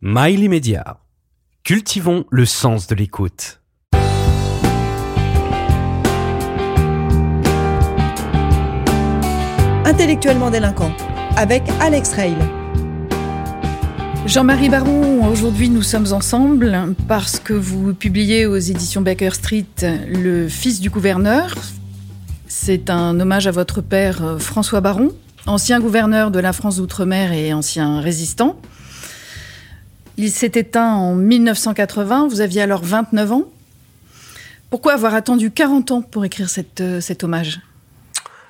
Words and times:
Mail 0.00 0.44
immédiat. 0.44 0.98
Cultivons 1.64 2.24
le 2.30 2.44
sens 2.44 2.86
de 2.86 2.94
l'écoute. 2.94 3.60
Intellectuellement 9.84 10.52
délinquant 10.52 10.92
avec 11.36 11.64
Alex 11.80 12.12
Rail. 12.12 12.36
Jean-Marie 14.24 14.68
Baron, 14.68 15.26
aujourd'hui 15.26 15.68
nous 15.68 15.82
sommes 15.82 16.12
ensemble 16.12 16.94
parce 17.08 17.40
que 17.40 17.52
vous 17.52 17.92
publiez 17.92 18.46
aux 18.46 18.56
éditions 18.56 19.00
Baker 19.00 19.30
Street 19.32 19.66
Le 19.82 20.46
Fils 20.46 20.78
du 20.78 20.90
gouverneur. 20.90 21.56
C'est 22.46 22.88
un 22.88 23.18
hommage 23.18 23.48
à 23.48 23.50
votre 23.50 23.80
père 23.80 24.24
euh, 24.24 24.38
François 24.38 24.80
Baron, 24.80 25.10
ancien 25.46 25.80
gouverneur 25.80 26.30
de 26.30 26.38
la 26.38 26.52
France 26.52 26.76
d'outre-mer 26.76 27.32
et 27.32 27.52
ancien 27.52 28.00
résistant. 28.00 28.60
Il 30.20 30.32
s'est 30.32 30.52
éteint 30.56 30.94
en 30.94 31.14
1980, 31.14 32.26
vous 32.26 32.40
aviez 32.40 32.60
alors 32.60 32.82
29 32.82 33.32
ans. 33.32 33.44
Pourquoi 34.68 34.94
avoir 34.94 35.14
attendu 35.14 35.52
40 35.52 35.92
ans 35.92 36.02
pour 36.02 36.24
écrire 36.24 36.48
euh, 36.80 37.00
cet 37.00 37.24
hommage? 37.24 37.60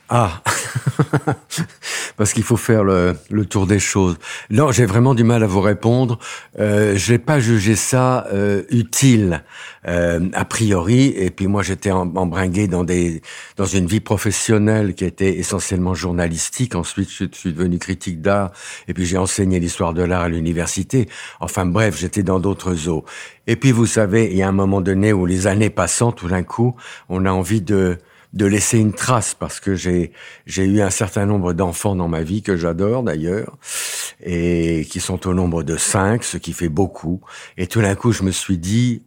Ah 0.08 0.42
Parce 2.16 2.32
qu'il 2.32 2.42
faut 2.42 2.56
faire 2.56 2.82
le, 2.82 3.14
le, 3.30 3.44
tour 3.44 3.66
des 3.66 3.78
choses. 3.78 4.16
Non, 4.50 4.72
j'ai 4.72 4.86
vraiment 4.86 5.14
du 5.14 5.22
mal 5.22 5.42
à 5.42 5.46
vous 5.46 5.60
répondre. 5.60 6.18
Euh, 6.58 6.96
je 6.96 7.12
n'ai 7.12 7.18
pas 7.18 7.38
jugé 7.40 7.76
ça 7.76 8.26
euh, 8.32 8.62
utile 8.70 9.44
euh, 9.86 10.28
a 10.32 10.44
priori. 10.44 11.12
Et 11.16 11.30
puis 11.30 11.46
moi, 11.46 11.62
j'étais 11.62 11.90
embringué 11.90 12.66
dans 12.66 12.84
des 12.84 13.22
dans 13.56 13.66
une 13.66 13.86
vie 13.86 14.00
professionnelle 14.00 14.94
qui 14.94 15.04
était 15.04 15.38
essentiellement 15.38 15.94
journalistique. 15.94 16.74
Ensuite, 16.74 17.10
je 17.10 17.26
suis 17.30 17.52
devenu 17.52 17.78
critique 17.78 18.22
d'art. 18.22 18.50
Et 18.88 18.94
puis 18.94 19.04
j'ai 19.04 19.18
enseigné 19.18 19.60
l'histoire 19.60 19.92
de 19.92 20.02
l'art 20.02 20.22
à 20.22 20.28
l'université. 20.28 21.08
Enfin 21.40 21.66
bref, 21.66 21.98
j'étais 21.98 22.22
dans 22.22 22.40
d'autres 22.40 22.88
eaux. 22.88 23.04
Et 23.46 23.56
puis 23.56 23.72
vous 23.72 23.86
savez, 23.86 24.30
il 24.30 24.36
y 24.36 24.42
a 24.42 24.48
un 24.48 24.52
moment 24.52 24.80
donné 24.80 25.12
où 25.12 25.26
les 25.26 25.46
années 25.46 25.70
passant, 25.70 26.12
tout 26.12 26.28
d'un 26.28 26.42
coup, 26.42 26.74
on 27.08 27.26
a 27.26 27.30
envie 27.30 27.60
de 27.60 27.98
de 28.32 28.46
laisser 28.46 28.78
une 28.78 28.92
trace 28.92 29.34
parce 29.34 29.58
que 29.58 29.74
j'ai 29.74 30.12
j'ai 30.46 30.64
eu 30.64 30.82
un 30.82 30.90
certain 30.90 31.26
nombre 31.26 31.52
d'enfants 31.52 31.96
dans 31.96 32.08
ma 32.08 32.22
vie 32.22 32.42
que 32.42 32.56
j'adore 32.56 33.02
d'ailleurs 33.02 33.56
et 34.22 34.86
qui 34.90 35.00
sont 35.00 35.26
au 35.26 35.34
nombre 35.34 35.62
de 35.62 35.76
cinq, 35.76 36.24
ce 36.24 36.36
qui 36.36 36.52
fait 36.52 36.68
beaucoup. 36.68 37.20
Et 37.56 37.66
tout 37.66 37.80
d'un 37.80 37.94
coup, 37.94 38.12
je 38.12 38.22
me 38.22 38.30
suis 38.30 38.58
dit, 38.58 39.02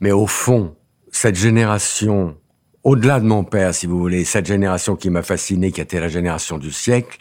mais 0.00 0.12
au 0.12 0.26
fond, 0.26 0.76
cette 1.10 1.36
génération, 1.36 2.36
au-delà 2.84 3.20
de 3.20 3.26
mon 3.26 3.44
père, 3.44 3.74
si 3.74 3.86
vous 3.86 3.98
voulez, 3.98 4.24
cette 4.24 4.46
génération 4.46 4.96
qui 4.96 5.10
m'a 5.10 5.22
fasciné, 5.22 5.72
qui 5.72 5.80
était 5.80 6.00
la 6.00 6.08
génération 6.08 6.58
du 6.58 6.70
siècle, 6.70 7.18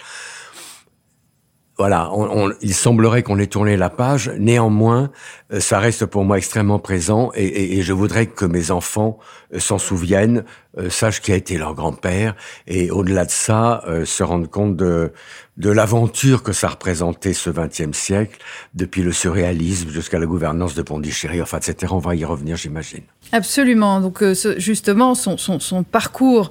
voilà, 1.77 2.09
on, 2.11 2.51
il 2.59 2.73
semblerait 2.73 3.23
qu'on 3.23 3.39
ait 3.39 3.47
tourné 3.47 3.77
la 3.77 3.89
page. 3.89 4.29
Néanmoins, 4.37 5.11
ça 5.57 5.79
reste 5.79 6.05
pour 6.05 6.25
moi 6.25 6.37
extrêmement 6.37 6.77
présent 6.77 7.31
et, 7.33 7.77
et, 7.77 7.81
je 7.81 7.93
voudrais 7.93 8.27
que 8.27 8.45
mes 8.45 8.69
enfants 8.69 9.17
euh, 9.53 9.59
s'en 9.59 9.79
souviennent, 9.79 10.43
euh, 10.77 10.91
sachent 10.91 11.21
qui 11.21 11.31
a 11.31 11.35
été 11.35 11.57
leur 11.57 11.73
grand-père 11.73 12.35
et 12.67 12.91
au-delà 12.91 13.25
de 13.25 13.31
ça, 13.31 13.83
se 14.05 14.23
rendent 14.23 14.49
compte 14.49 14.75
de, 14.75 15.11
de 15.59 15.69
l'aventure 15.69 16.41
que 16.41 16.53
ça 16.53 16.69
représentait 16.69 17.33
ce 17.33 17.49
XXe 17.49 17.95
siècle, 17.95 18.39
depuis 18.75 19.03
le 19.03 19.11
surréalisme 19.11 19.89
jusqu'à 19.89 20.17
la 20.17 20.25
gouvernance 20.25 20.73
de 20.73 20.81
Pondichéry, 20.81 21.41
enfin, 21.41 21.57
etc. 21.57 21.91
On 21.93 21.99
va 21.99 22.15
y 22.15 22.23
revenir, 22.23 22.55
j'imagine. 22.55 23.01
Absolument. 23.33 23.99
Donc, 23.99 24.23
justement, 24.57 25.15
son, 25.15 25.37
son, 25.37 25.59
son 25.59 25.83
parcours 25.83 26.49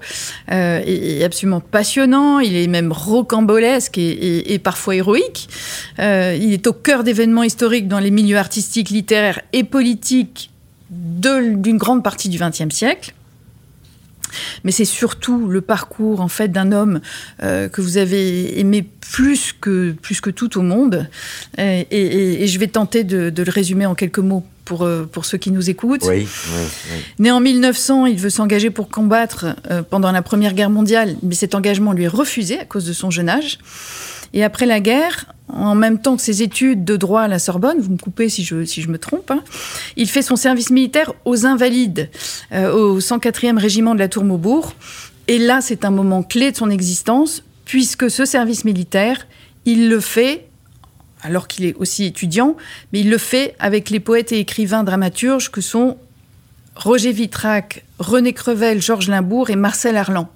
euh, 0.53 0.81
est 0.85 1.25
absolument 1.25 1.61
passionnant. 1.61 2.39
Il 2.39 2.55
est 2.55 2.67
même 2.67 2.93
rocambolesque 2.93 3.97
et, 3.97 4.11
et, 4.11 4.53
et 4.53 4.59
parfois 4.59 4.95
héroïque. 4.95 5.49
Euh, 5.99 6.37
il 6.39 6.53
est 6.53 6.67
au 6.67 6.75
cœur 6.75 7.03
d'événements 7.03 7.43
historiques 7.43 7.89
dans 7.89 7.99
les 7.99 8.11
milieux 8.11 8.37
artistiques 8.37 8.88
littéraire 8.91 9.41
et 9.53 9.65
politique 9.65 10.51
d'une 10.91 11.77
grande 11.77 12.03
partie 12.03 12.29
du 12.29 12.39
XXe 12.39 12.75
siècle. 12.75 13.15
Mais 14.65 14.73
c'est 14.73 14.85
surtout 14.85 15.49
le 15.49 15.61
parcours 15.61 16.21
en 16.21 16.29
fait 16.29 16.49
d'un 16.49 16.73
homme 16.73 17.01
euh, 17.43 17.69
que 17.69 17.81
vous 17.81 17.97
avez 17.97 18.61
aimé 18.61 18.87
plus 19.01 19.55
que 19.59 19.93
plus 19.93 20.21
que 20.21 20.31
tout 20.31 20.59
au 20.59 20.63
monde. 20.63 21.09
Et, 21.57 21.87
et, 21.91 22.43
et 22.43 22.47
je 22.47 22.59
vais 22.59 22.67
tenter 22.67 23.05
de, 23.05 23.31
de, 23.31 23.43
le 23.43 23.51
résumer 23.51 23.87
en 23.87 23.95
quelques 23.95 24.19
mots 24.19 24.45
pour 24.65 24.83
euh, 24.83 25.09
pour 25.11 25.25
ceux 25.25 25.39
qui 25.39 25.51
nous 25.51 25.71
écoutent. 25.71 26.05
Oui, 26.05 26.27
oui, 26.27 26.67
oui. 26.93 26.99
Né 27.19 27.31
en 27.31 27.41
1900, 27.41 28.07
il 28.07 28.19
veut 28.19 28.31
s'engager 28.31 28.71
pour 28.71 28.91
combattre 28.91 29.57
euh, 29.71 29.83
pendant 29.83 30.13
la 30.13 30.23
Première 30.23 30.53
Guerre 30.53 30.71
mondiale, 30.71 31.17
mais 31.23 31.35
cet 31.35 31.55
engagement 31.55 31.93
lui 31.93 32.05
est 32.05 32.09
refusé 32.09 32.59
à 32.59 32.65
cause 32.65 32.85
de 32.85 32.93
son 32.93 33.11
jeune 33.11 33.29
âge. 33.29 33.59
Et 34.33 34.45
après 34.45 34.67
la 34.67 34.81
guerre, 34.81 35.27
en 35.49 35.75
même 35.75 35.99
temps 36.01 36.17
que 36.17 36.23
ses 36.23 36.43
études 36.43 36.85
de 36.85 36.97
droit 36.97 37.23
à 37.23 37.29
la 37.29 37.39
Sorbonne, 37.39 37.79
vous 37.81 37.93
me 37.93 37.99
coupez 37.99 38.29
si 38.29 38.45
je, 38.45 38.89
me 38.89 38.99
trompe, 38.99 39.31
hein, 39.31 39.43
il 39.97 40.09
fait 40.09 40.23
son 40.23 40.37
service 40.37 40.71
militaire 40.71 41.13
aux 41.25 41.47
Invalides, 41.47 42.11
euh, 42.53 42.73
au 42.73 43.01
104e 43.01 43.59
régiment 43.59 43.95
de 43.95 44.01
la 44.01 44.09
Tour 44.09 44.25
Maubourg. 44.25 44.75
Et 45.27 45.39
là, 45.39 45.61
c'est 45.61 45.85
un 45.85 45.91
moment 45.91 46.23
clé 46.23 46.53
de 46.53 46.57
son 46.57 46.71
existence, 46.71 47.43
puisque 47.65 48.11
ce 48.11 48.25
service 48.25 48.65
militaire, 48.65 49.27
il 49.65 49.89
le 49.89 50.01
fait 50.01 50.45
alors 51.23 51.49
qu'il 51.49 51.65
est 51.65 51.75
aussi 51.77 52.05
étudiant, 52.05 52.57
mais 52.93 53.01
il 53.01 53.11
le 53.11 53.19
fait 53.19 53.55
avec 53.59 53.91
les 53.91 54.01
poètes 54.01 54.33
et 54.33 54.39
écrivains 54.39 54.85
dramaturges 54.85 55.51
que 55.51 55.61
sont 55.61 55.97
Roger 56.77 57.13
Vitrac, 57.13 57.85
René 57.99 58.33
Crevel, 58.33 58.81
Georges 58.81 59.09
Limbourg 59.09 59.51
et 59.51 59.57
Marcel 59.57 59.97
Arlan. 59.97 60.29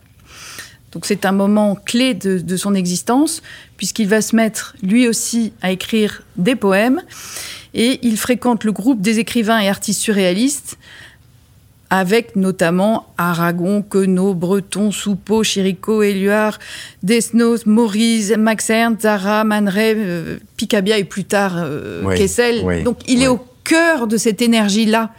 Donc 0.93 1.07
c'est 1.07 1.25
un 1.25 1.33
moment 1.33 1.75
clé 1.75 2.15
de, 2.15 2.39
de 2.39 2.57
son 2.57 2.75
existence, 2.75 3.43
puisqu'il 3.77 4.09
va 4.09 4.21
se 4.21 4.37
mettre 4.37 4.77
lui 4.83 5.09
aussi 5.09 5.53
à 5.63 5.71
écrire 5.73 6.23
des 6.37 6.55
poèmes, 6.55 7.01
et 7.75 7.99
il 8.03 8.17
fréquente 8.19 8.65
le 8.65 8.73
groupe 8.73 9.01
des 9.01 9.19
écrivains 9.19 9.59
et 9.59 9.69
artistes 9.69 10.01
surréalistes, 10.01 10.77
avec 11.89 12.37
notamment 12.37 13.13
Aragon, 13.19 13.83
Queneau, 13.83 14.33
Breton, 14.33 14.93
Soupeau, 14.93 15.43
Chirico, 15.45 16.03
Éluard, 16.03 16.59
Desnos, 17.03 17.67
Maurice, 17.67 18.33
Max 18.39 18.71
Ernst, 18.71 19.03
Zara, 19.03 19.45
Man 19.45 19.69
Ray, 19.69 19.95
euh, 19.99 20.39
Picabia 20.57 20.97
et 20.97 21.05
plus 21.05 21.25
tard 21.25 21.55
euh, 21.57 22.03
Oui, 22.03 22.17
Kessel. 22.17 22.63
oui, 22.65 22.83
Donc 22.83 22.99
il 23.09 23.23
est 23.23 23.29
au 23.29 23.45
cœur 23.63 24.07
de 24.07 24.17
cette 24.17 24.41
énergie-là. 24.41 25.11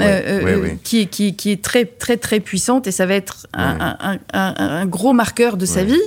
Euh. 0.00 0.70
Qui, 0.82 1.06
qui, 1.06 1.36
qui 1.36 1.52
est 1.52 1.62
très 1.62 1.84
très 1.84 2.16
très 2.16 2.40
puissante 2.40 2.86
et 2.88 2.90
ça 2.90 3.06
va 3.06 3.14
être 3.14 3.46
un, 3.54 3.74
Oui. 3.74 3.78
un, 4.00 4.18
un, 4.32 4.54
un 4.58 4.86
gros 4.86 5.12
marqueur 5.12 5.56
de 5.56 5.66
sa 5.66 5.84
vie. 5.84 6.00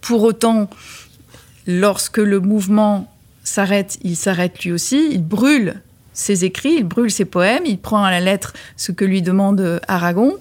Pour 0.00 0.22
autant, 0.22 0.68
lorsque 1.66 2.18
le 2.18 2.40
mouvement 2.40 3.10
s'arrête, 3.42 3.98
il 4.02 4.16
s'arrête 4.16 4.62
lui 4.64 4.70
aussi, 4.72 5.08
il 5.10 5.22
brûle 5.22 5.80
ses 6.12 6.44
écrits, 6.44 6.76
il 6.78 6.84
brûle 6.84 7.10
ses 7.10 7.24
poèmes, 7.24 7.64
il 7.66 7.78
prend 7.78 8.04
à 8.04 8.10
la 8.10 8.20
lettre 8.20 8.52
ce 8.76 8.92
que 8.92 9.04
lui 9.04 9.20
demande 9.22 9.60
euh, 9.60 9.80
Aragon 9.88 10.36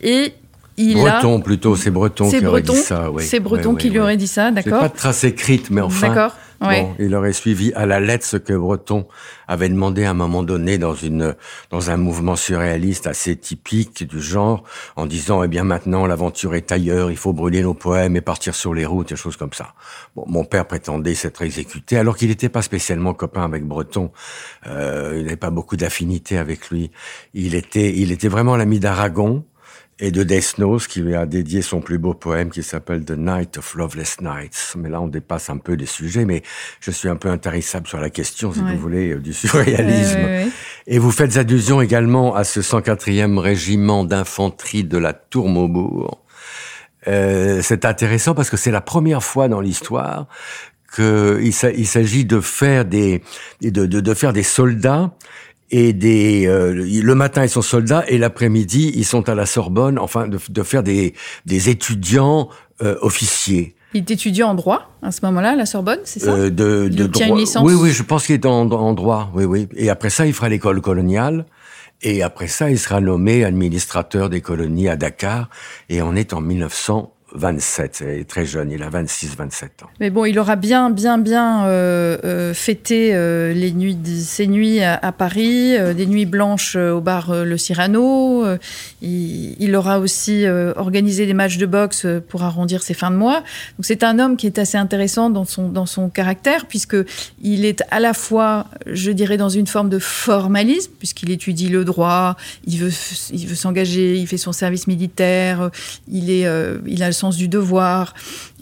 et 0.00 0.32
il 0.78 0.94
Breton 0.94 1.38
a 1.38 1.42
plutôt, 1.42 1.76
c'est 1.76 1.90
Breton 1.90 2.30
c'est 2.30 2.38
qui 2.40 2.46
aurait 2.46 2.62
dit 2.62 2.74
ça. 2.76 3.10
Oui. 3.10 3.22
c'est 3.24 3.40
Breton 3.40 3.74
qui 3.74 3.90
lui 3.90 3.98
aurait 3.98 4.16
dit 4.16 4.26
ça, 4.26 4.50
d'accord 4.50 4.80
pas 4.80 4.88
de 4.88 4.96
trace 4.96 5.24
écrite, 5.24 5.70
mais 5.70 5.80
enfin, 5.80 6.08
D'accord, 6.08 6.34
ouais. 6.60 6.82
bon, 6.82 6.94
il 6.98 7.14
aurait 7.14 7.32
suivi 7.32 7.72
à 7.74 7.86
la 7.86 8.00
lettre 8.00 8.24
ce 8.24 8.36
que 8.36 8.52
Breton 8.52 9.06
avait 9.48 9.68
demandé 9.68 10.04
à 10.04 10.10
un 10.10 10.14
moment 10.14 10.42
donné 10.42 10.78
dans 10.78 10.94
une 10.94 11.34
dans 11.70 11.90
un 11.90 11.96
mouvement 11.96 12.36
surréaliste 12.36 13.06
assez 13.06 13.36
typique 13.36 14.06
du 14.06 14.20
genre, 14.20 14.64
en 14.96 15.06
disant 15.06 15.42
eh 15.42 15.48
bien 15.48 15.64
maintenant 15.64 16.06
l'aventure 16.06 16.54
est 16.54 16.72
ailleurs, 16.72 17.10
il 17.10 17.16
faut 17.16 17.32
brûler 17.32 17.62
nos 17.62 17.74
poèmes 17.74 18.16
et 18.16 18.20
partir 18.20 18.54
sur 18.54 18.74
les 18.74 18.86
routes, 18.86 19.10
des 19.10 19.16
choses 19.16 19.36
comme 19.36 19.52
ça. 19.52 19.74
Bon, 20.14 20.24
mon 20.26 20.44
père 20.44 20.66
prétendait 20.66 21.14
s'être 21.14 21.42
exécuté, 21.42 21.98
alors 21.98 22.16
qu'il 22.16 22.28
n'était 22.28 22.48
pas 22.48 22.62
spécialement 22.62 23.14
copain 23.14 23.44
avec 23.44 23.64
Breton. 23.64 24.10
Euh, 24.66 25.14
il 25.16 25.24
n'avait 25.24 25.36
pas 25.36 25.50
beaucoup 25.50 25.76
d'affinité 25.76 26.38
avec 26.38 26.70
lui. 26.70 26.90
Il 27.34 27.54
était 27.54 27.96
il 27.96 28.12
était 28.12 28.28
vraiment 28.28 28.56
l'ami 28.56 28.80
d'Aragon 28.80 29.44
et 29.98 30.10
de 30.10 30.22
Desnos 30.22 30.86
qui 30.88 31.00
lui 31.00 31.14
a 31.14 31.24
dédié 31.24 31.62
son 31.62 31.80
plus 31.80 31.96
beau 31.98 32.12
poème 32.12 32.50
qui 32.50 32.62
s'appelle 32.62 33.04
The 33.04 33.12
Night 33.16 33.56
of 33.58 33.74
Loveless 33.74 34.20
Nights. 34.20 34.74
Mais 34.76 34.90
là, 34.90 35.00
on 35.00 35.08
dépasse 35.08 35.48
un 35.48 35.56
peu 35.56 35.76
des 35.76 35.86
sujets, 35.86 36.26
mais 36.26 36.42
je 36.80 36.90
suis 36.90 37.08
un 37.08 37.16
peu 37.16 37.30
intarissable 37.30 37.86
sur 37.86 37.98
la 37.98 38.10
question, 38.10 38.52
si 38.52 38.60
Ouais. 38.60 38.74
vous 38.74 38.78
voulez, 38.78 39.12
euh, 39.12 39.18
du 39.20 39.32
surréalisme. 39.32 40.16
Ouais, 40.18 40.24
ouais, 40.24 40.44
ouais. 40.44 40.48
Et 40.86 40.98
vous 40.98 41.10
faites 41.10 41.36
allusion 41.38 41.80
également 41.80 42.34
à 42.34 42.44
ce 42.44 42.60
104e 42.60 43.38
régiment 43.38 44.04
d'infanterie 44.04 44.84
de 44.84 44.98
la 44.98 45.14
Tour 45.14 45.48
Maubourg. 45.48 46.22
Euh, 47.08 47.60
c'est 47.62 47.84
intéressant 47.84 48.34
parce 48.34 48.50
que 48.50 48.56
c'est 48.56 48.70
la 48.72 48.80
première 48.82 49.22
fois 49.22 49.48
dans 49.48 49.60
l'histoire 49.60 50.26
qu'il 50.94 51.52
s'a- 51.52 51.70
il 51.72 51.86
s'agit 51.86 52.24
de 52.24 52.40
faire 52.40 52.84
des 52.84 53.22
de, 53.60 53.86
de, 53.86 54.00
de 54.00 54.14
faire 54.14 54.32
des 54.32 54.42
soldats 54.42 55.12
et 55.70 55.92
des 55.92 56.46
euh, 56.46 56.72
le 56.74 57.14
matin 57.14 57.42
ils 57.44 57.48
sont 57.48 57.62
soldats 57.62 58.04
et 58.08 58.18
l'après-midi 58.18 58.92
ils 58.94 59.04
sont 59.04 59.28
à 59.28 59.34
la 59.34 59.46
Sorbonne 59.46 59.98
enfin 59.98 60.28
de, 60.28 60.38
de 60.48 60.62
faire 60.62 60.82
des 60.82 61.14
des 61.44 61.68
étudiants 61.70 62.48
euh, 62.82 62.96
officiers 63.00 63.74
Il 63.94 63.98
est 64.00 64.10
étudiant 64.10 64.50
en 64.50 64.54
droit 64.54 64.90
à 65.02 65.10
ce 65.10 65.24
moment-là 65.26 65.50
à 65.52 65.56
la 65.56 65.66
Sorbonne, 65.66 66.00
c'est 66.04 66.20
ça? 66.20 66.32
Euh, 66.32 66.50
de, 66.50 66.88
Il 66.90 66.96
de 66.96 67.04
obtient 67.04 67.26
droit. 67.26 67.36
une 67.38 67.40
licence 67.44 67.62
Oui, 67.64 67.74
oui, 67.74 67.90
je 67.92 68.02
pense 68.02 68.26
qu'il 68.26 68.34
est 68.34 68.46
en, 68.46 68.70
en 68.70 68.92
droit. 68.92 69.30
Oui, 69.34 69.44
oui. 69.44 69.68
Et 69.76 69.88
après 69.88 70.10
ça, 70.10 70.26
il 70.26 70.32
fera 70.34 70.48
l'école 70.48 70.80
coloniale. 70.80 71.46
Et 72.02 72.22
après 72.22 72.48
ça, 72.48 72.70
il 72.70 72.78
sera 72.78 73.00
nommé 73.00 73.44
administrateur 73.44 74.28
des 74.28 74.40
colonies 74.42 74.88
à 74.88 74.96
Dakar. 74.96 75.48
Et 75.88 76.02
on 76.02 76.14
est 76.14 76.32
en 76.34 76.40
27, 77.36 77.98
il 78.00 78.08
est 78.20 78.28
très 78.28 78.46
jeune, 78.46 78.70
il 78.70 78.82
a 78.82 78.88
26, 78.88 79.36
27 79.36 79.82
ans. 79.82 79.86
Mais 80.00 80.10
bon, 80.10 80.24
il 80.24 80.38
aura 80.38 80.56
bien, 80.56 80.90
bien, 80.90 81.18
bien 81.18 81.66
euh, 81.66 82.18
euh, 82.24 82.54
fêté 82.54 83.14
euh, 83.14 83.52
les 83.52 83.72
nuits, 83.72 83.96
ces 84.24 84.46
nuits 84.46 84.82
à, 84.82 85.12
Paris, 85.12 85.76
des 85.94 86.06
nuits 86.06 86.26
blanches 86.26 86.76
au 86.76 87.00
bar 87.00 87.44
Le 87.44 87.56
Cyrano. 87.56 88.44
Il, 89.02 89.76
aura 89.76 89.98
aussi 89.98 90.46
organisé 90.76 91.26
des 91.26 91.34
matchs 91.34 91.58
de 91.58 91.66
boxe 91.66 92.06
pour 92.28 92.42
arrondir 92.42 92.82
ses 92.82 92.94
fins 92.94 93.10
de 93.10 93.16
mois. 93.16 93.40
Donc 93.78 93.84
c'est 93.84 94.02
un 94.02 94.18
homme 94.18 94.36
qui 94.36 94.46
est 94.46 94.58
assez 94.58 94.78
intéressant 94.78 95.30
dans 95.30 95.44
son, 95.44 95.68
dans 95.68 95.86
son 95.86 96.08
caractère, 96.08 96.66
puisque 96.66 96.96
il 97.42 97.64
est 97.64 97.82
à 97.90 98.00
la 98.00 98.14
fois, 98.14 98.66
je 98.86 99.10
dirais, 99.10 99.36
dans 99.36 99.48
une 99.48 99.66
forme 99.66 99.90
de 99.90 99.98
formalisme, 99.98 100.92
puisqu'il 100.98 101.30
étudie 101.30 101.68
le 101.68 101.84
droit, 101.84 102.36
il 102.66 102.78
veut, 102.78 102.92
il 103.32 103.46
veut 103.46 103.54
s'engager, 103.54 104.16
il 104.16 104.26
fait 104.26 104.38
son 104.38 104.52
service 104.52 104.86
militaire, 104.86 105.70
il, 106.10 106.30
est, 106.30 106.46
il 106.86 107.02
a 107.02 107.06
le 107.06 107.12
sens 107.26 107.36
du 107.36 107.48
devoir. 107.48 108.14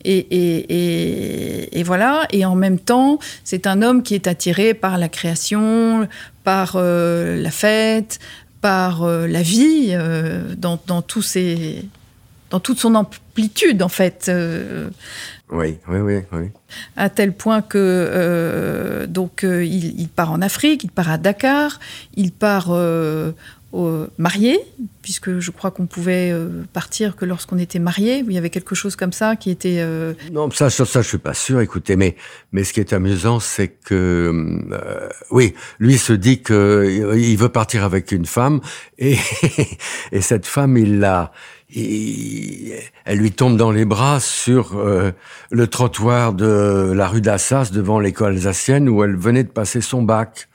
Et, 0.05 1.83
voilà. 1.85 2.27
Et 2.31 2.45
en 2.45 2.55
même 2.55 2.79
temps, 2.79 3.19
c'est 3.43 3.67
un 3.67 3.83
homme 3.83 4.03
qui 4.03 4.15
est 4.15 4.27
attiré 4.27 4.75
par 4.75 4.99
la 4.99 5.09
création, 5.09 6.09
par 6.45 6.73
euh, 6.77 7.41
la 7.41 7.51
fête, 7.51 8.19
par 8.61 9.03
euh, 9.03 9.27
la 9.27 9.43
vie, 9.43 9.89
euh, 9.91 10.55
dans, 10.57 10.77
tous 11.03 11.23
ses, 11.23 11.85
dans 12.51 12.61
toute 12.61 12.79
son 12.79 12.95
amplitude, 12.95 13.83
en 13.83 13.89
fait. 13.89 14.31
Oui, 15.51 15.79
oui, 15.89 15.99
oui, 16.01 16.21
oui. 16.33 16.49
À 16.97 17.09
tel 17.09 17.33
point 17.33 17.63
que 17.63 19.07
donc 19.09 19.43
il, 19.45 20.01
il, 20.01 20.09
part 20.09 20.33
en 20.33 20.43
Afrique, 20.43 20.85
il 20.85 20.91
part 20.91 21.11
à 21.11 21.19
Dakar, 21.19 21.79
il 22.17 22.33
part 22.33 22.71
marié, 24.19 24.61
puisque 25.03 25.39
je 25.39 25.51
crois 25.51 25.71
qu'on 25.71 25.87
pouvait 25.87 26.31
euh, 26.33 26.65
partir 26.73 27.17
que 27.17 27.25
lorsqu'on 27.25 27.59
était 27.59 27.79
marié. 27.79 28.25
Il 28.27 28.33
y 28.33 28.39
avait 28.39 28.51
quelque 28.51 28.75
chose 28.75 28.97
comme 28.97 29.13
ça 29.13 29.37
qui 29.37 29.51
était. 29.51 29.79
Euh, 29.79 30.15
non, 30.33 30.51
ça, 30.51 30.71
ça, 30.71 30.85
ça, 30.85 31.03
je 31.03 31.09
suis 31.09 31.19
pas 31.19 31.35
sûr. 31.35 31.61
Écoutez, 31.61 31.97
mais 31.97 32.17
mais 32.53 32.65
ce 32.65 32.73
qui 32.73 32.81
est 32.81 32.93
amusant, 32.93 33.41
c'est 33.41 33.69
que 33.69 34.65
euh, 34.73 35.09
oui, 35.31 35.55
lui 35.79 35.99
se 35.99 36.13
dit 36.13 36.43
que 36.43 37.15
il 37.17 37.37
veut 37.37 37.49
partir 37.49 37.85
avec 37.85 38.13
une 38.13 38.27
femme 38.27 38.61
et 38.99 39.17
et 40.13 40.21
cette 40.21 40.47
femme, 40.47 40.77
il 40.77 41.01
l'a. 41.01 41.33
elle 41.75 43.19
lui 43.19 43.33
tombe 43.33 43.57
dans 43.57 43.73
les 43.73 43.85
bras 43.85 44.21
sur 44.21 44.81
le 45.51 45.67
trottoir 45.67 46.33
de 46.33 46.93
la 46.95 47.09
rue 47.09 47.21
d'Assas 47.21 47.71
devant 47.73 47.99
l'école 47.99 48.35
alsacienne 48.35 48.89
où 48.89 49.03
elle 49.03 49.17
venait 49.17 49.45
de 49.45 49.51
passer 49.51 49.81
son 49.81 50.03
bac. 50.03 50.49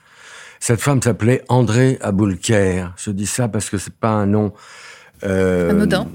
Cette 0.60 0.80
femme 0.80 1.00
s'appelait 1.00 1.42
André 1.48 1.98
Aboulker. 2.02 2.88
Je 2.96 3.10
dis 3.10 3.26
ça 3.26 3.48
parce 3.48 3.70
que 3.70 3.78
c'est 3.78 3.94
pas 3.94 4.10
un 4.10 4.26
nom 4.26 4.52
euh, 5.24 5.70
anodin. 5.70 6.06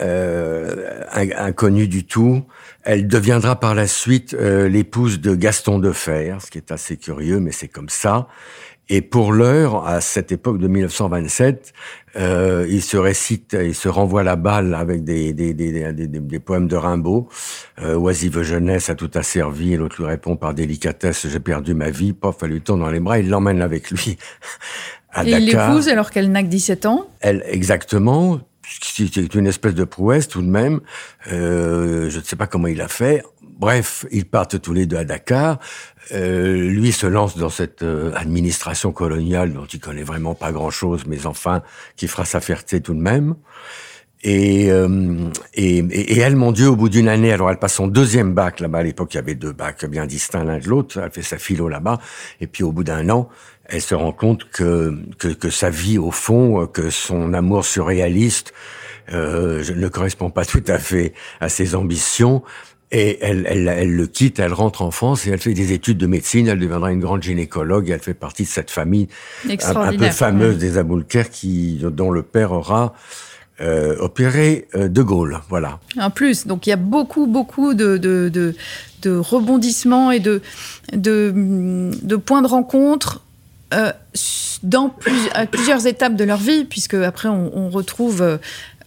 Euh, 0.00 1.02
inconnu 1.12 1.88
du 1.88 2.04
tout. 2.04 2.44
Elle 2.84 3.06
deviendra 3.06 3.60
par 3.60 3.74
la 3.74 3.86
suite 3.86 4.34
euh, 4.34 4.68
l'épouse 4.68 5.20
de 5.20 5.34
Gaston 5.34 5.78
Defer, 5.78 6.36
ce 6.40 6.50
qui 6.50 6.58
est 6.58 6.70
assez 6.70 6.96
curieux, 6.96 7.40
mais 7.40 7.52
c'est 7.52 7.68
comme 7.68 7.88
ça. 7.88 8.28
Et 8.90 9.02
pour 9.02 9.32
l'heure, 9.32 9.86
à 9.86 10.00
cette 10.00 10.32
époque 10.32 10.58
de 10.58 10.66
1927, 10.66 11.72
euh, 12.16 12.66
il 12.68 12.82
se 12.82 12.96
récite, 12.96 13.54
il 13.60 13.74
se 13.74 13.88
renvoie 13.88 14.22
la 14.22 14.36
balle 14.36 14.74
avec 14.74 15.04
des, 15.04 15.34
des, 15.34 15.52
des, 15.52 15.92
des, 15.92 16.06
des 16.06 16.38
poèmes 16.38 16.68
de 16.68 16.76
Rimbaud. 16.76 17.28
Euh, 17.82 17.96
Oisive 17.96 18.42
jeunesse 18.42 18.88
a 18.88 18.94
tout 18.94 19.10
asservi, 19.14 19.74
et 19.74 19.76
l'autre 19.76 19.96
lui 19.98 20.06
répond 20.06 20.36
par 20.36 20.54
délicatesse, 20.54 21.28
j'ai 21.28 21.40
perdu 21.40 21.74
ma 21.74 21.90
vie, 21.90 22.14
pof, 22.14 22.36
elle 22.42 22.50
lui 22.50 22.60
tombe 22.62 22.80
dans 22.80 22.90
les 22.90 23.00
bras, 23.00 23.18
il 23.18 23.28
l'emmène 23.28 23.60
avec 23.60 23.90
lui 23.90 24.16
à 25.12 25.22
et 25.24 25.30
Dakar. 25.32 25.40
il 25.40 25.46
l'épouse 25.46 25.88
alors 25.88 26.10
qu'elle 26.10 26.32
n'a 26.32 26.42
que 26.42 26.48
17 26.48 26.86
ans? 26.86 27.08
Elle, 27.20 27.44
exactement. 27.46 28.40
C'est 28.82 29.34
une 29.34 29.46
espèce 29.46 29.74
de 29.74 29.84
prouesse 29.84 30.28
tout 30.28 30.42
de 30.42 30.48
même. 30.48 30.80
Euh, 31.32 32.10
je 32.10 32.18
ne 32.18 32.22
sais 32.22 32.36
pas 32.36 32.46
comment 32.46 32.66
il 32.66 32.82
a 32.82 32.88
fait. 32.88 33.22
Bref, 33.58 34.06
ils 34.12 34.24
partent 34.24 34.60
tous 34.60 34.72
les 34.72 34.86
deux 34.86 34.96
à 34.96 35.04
Dakar. 35.04 35.58
Euh, 36.12 36.70
lui 36.70 36.92
se 36.92 37.06
lance 37.06 37.36
dans 37.36 37.48
cette 37.48 37.82
euh, 37.82 38.12
administration 38.14 38.92
coloniale 38.92 39.52
dont 39.52 39.66
il 39.66 39.80
connaît 39.80 40.04
vraiment 40.04 40.34
pas 40.34 40.52
grand-chose, 40.52 41.04
mais 41.06 41.26
enfin 41.26 41.62
qui 41.96 42.06
fera 42.06 42.24
sa 42.24 42.40
fierté 42.40 42.80
tout 42.80 42.94
de 42.94 43.00
même. 43.00 43.34
Et, 44.22 44.70
euh, 44.70 45.28
et, 45.54 45.78
et, 45.78 46.18
elle, 46.18 46.34
mon 46.34 46.50
Dieu, 46.50 46.68
au 46.68 46.76
bout 46.76 46.88
d'une 46.88 47.08
année, 47.08 47.32
alors 47.32 47.50
elle 47.50 47.58
passe 47.58 47.74
son 47.74 47.86
deuxième 47.86 48.32
bac 48.32 48.60
là-bas. 48.60 48.78
À 48.78 48.82
l'époque, 48.82 49.14
il 49.14 49.16
y 49.16 49.20
avait 49.20 49.36
deux 49.36 49.52
bacs 49.52 49.84
bien 49.86 50.06
distincts 50.06 50.44
l'un 50.44 50.58
de 50.58 50.68
l'autre. 50.68 51.00
Elle 51.02 51.10
fait 51.10 51.22
sa 51.22 51.38
philo 51.38 51.68
là-bas. 51.68 51.98
Et 52.40 52.46
puis, 52.46 52.64
au 52.64 52.72
bout 52.72 52.84
d'un 52.84 53.08
an, 53.10 53.28
elle 53.64 53.82
se 53.82 53.94
rend 53.94 54.12
compte 54.12 54.48
que, 54.50 54.98
que, 55.18 55.28
que 55.28 55.50
sa 55.50 55.70
vie, 55.70 55.98
au 55.98 56.10
fond, 56.10 56.66
que 56.66 56.90
son 56.90 57.32
amour 57.32 57.64
surréaliste 57.64 58.52
euh, 59.12 59.64
ne 59.74 59.88
correspond 59.88 60.30
pas 60.30 60.44
tout 60.44 60.64
à 60.66 60.78
fait 60.78 61.14
à 61.40 61.48
ses 61.48 61.74
ambitions 61.74 62.42
et 62.90 63.18
elle, 63.20 63.46
elle, 63.48 63.68
elle, 63.68 63.94
le 63.94 64.06
quitte, 64.06 64.38
elle 64.38 64.54
rentre 64.54 64.80
en 64.80 64.90
France 64.90 65.26
et 65.26 65.30
elle 65.30 65.38
fait 65.38 65.52
des 65.52 65.72
études 65.72 65.98
de 65.98 66.06
médecine. 66.06 66.48
Elle 66.48 66.58
deviendra 66.58 66.90
une 66.90 67.00
grande 67.00 67.22
gynécologue. 67.22 67.90
Et 67.90 67.92
elle 67.92 68.00
fait 68.00 68.14
partie 68.14 68.44
de 68.44 68.48
cette 68.48 68.70
famille 68.70 69.08
un, 69.46 69.92
peu 69.92 70.10
fameuse 70.10 70.56
des 70.56 70.78
Aboulker 70.78 71.24
qui, 71.30 71.80
dont 71.82 72.10
le 72.10 72.22
père 72.22 72.52
aura 72.52 72.94
euh, 73.60 73.96
opéré 73.98 74.68
euh, 74.74 74.88
De 74.88 75.02
Gaulle. 75.02 75.38
Voilà. 75.50 75.80
En 75.98 76.10
plus, 76.10 76.46
donc 76.46 76.66
il 76.66 76.70
y 76.70 76.72
a 76.72 76.76
beaucoup, 76.76 77.26
beaucoup 77.26 77.74
de, 77.74 77.98
de, 77.98 78.30
de, 78.32 78.54
de 79.02 79.16
rebondissements 79.16 80.10
et 80.10 80.20
de, 80.20 80.40
de, 80.94 81.90
de 82.02 82.16
points 82.16 82.40
de 82.40 82.46
rencontre 82.46 83.22
euh, 83.74 83.92
dans 84.62 84.94
à 85.34 85.44
plusieurs 85.44 85.86
étapes 85.86 86.16
de 86.16 86.24
leur 86.24 86.38
vie, 86.38 86.64
puisque 86.64 86.94
après 86.94 87.28
on, 87.28 87.50
on 87.54 87.68
retrouve 87.68 88.38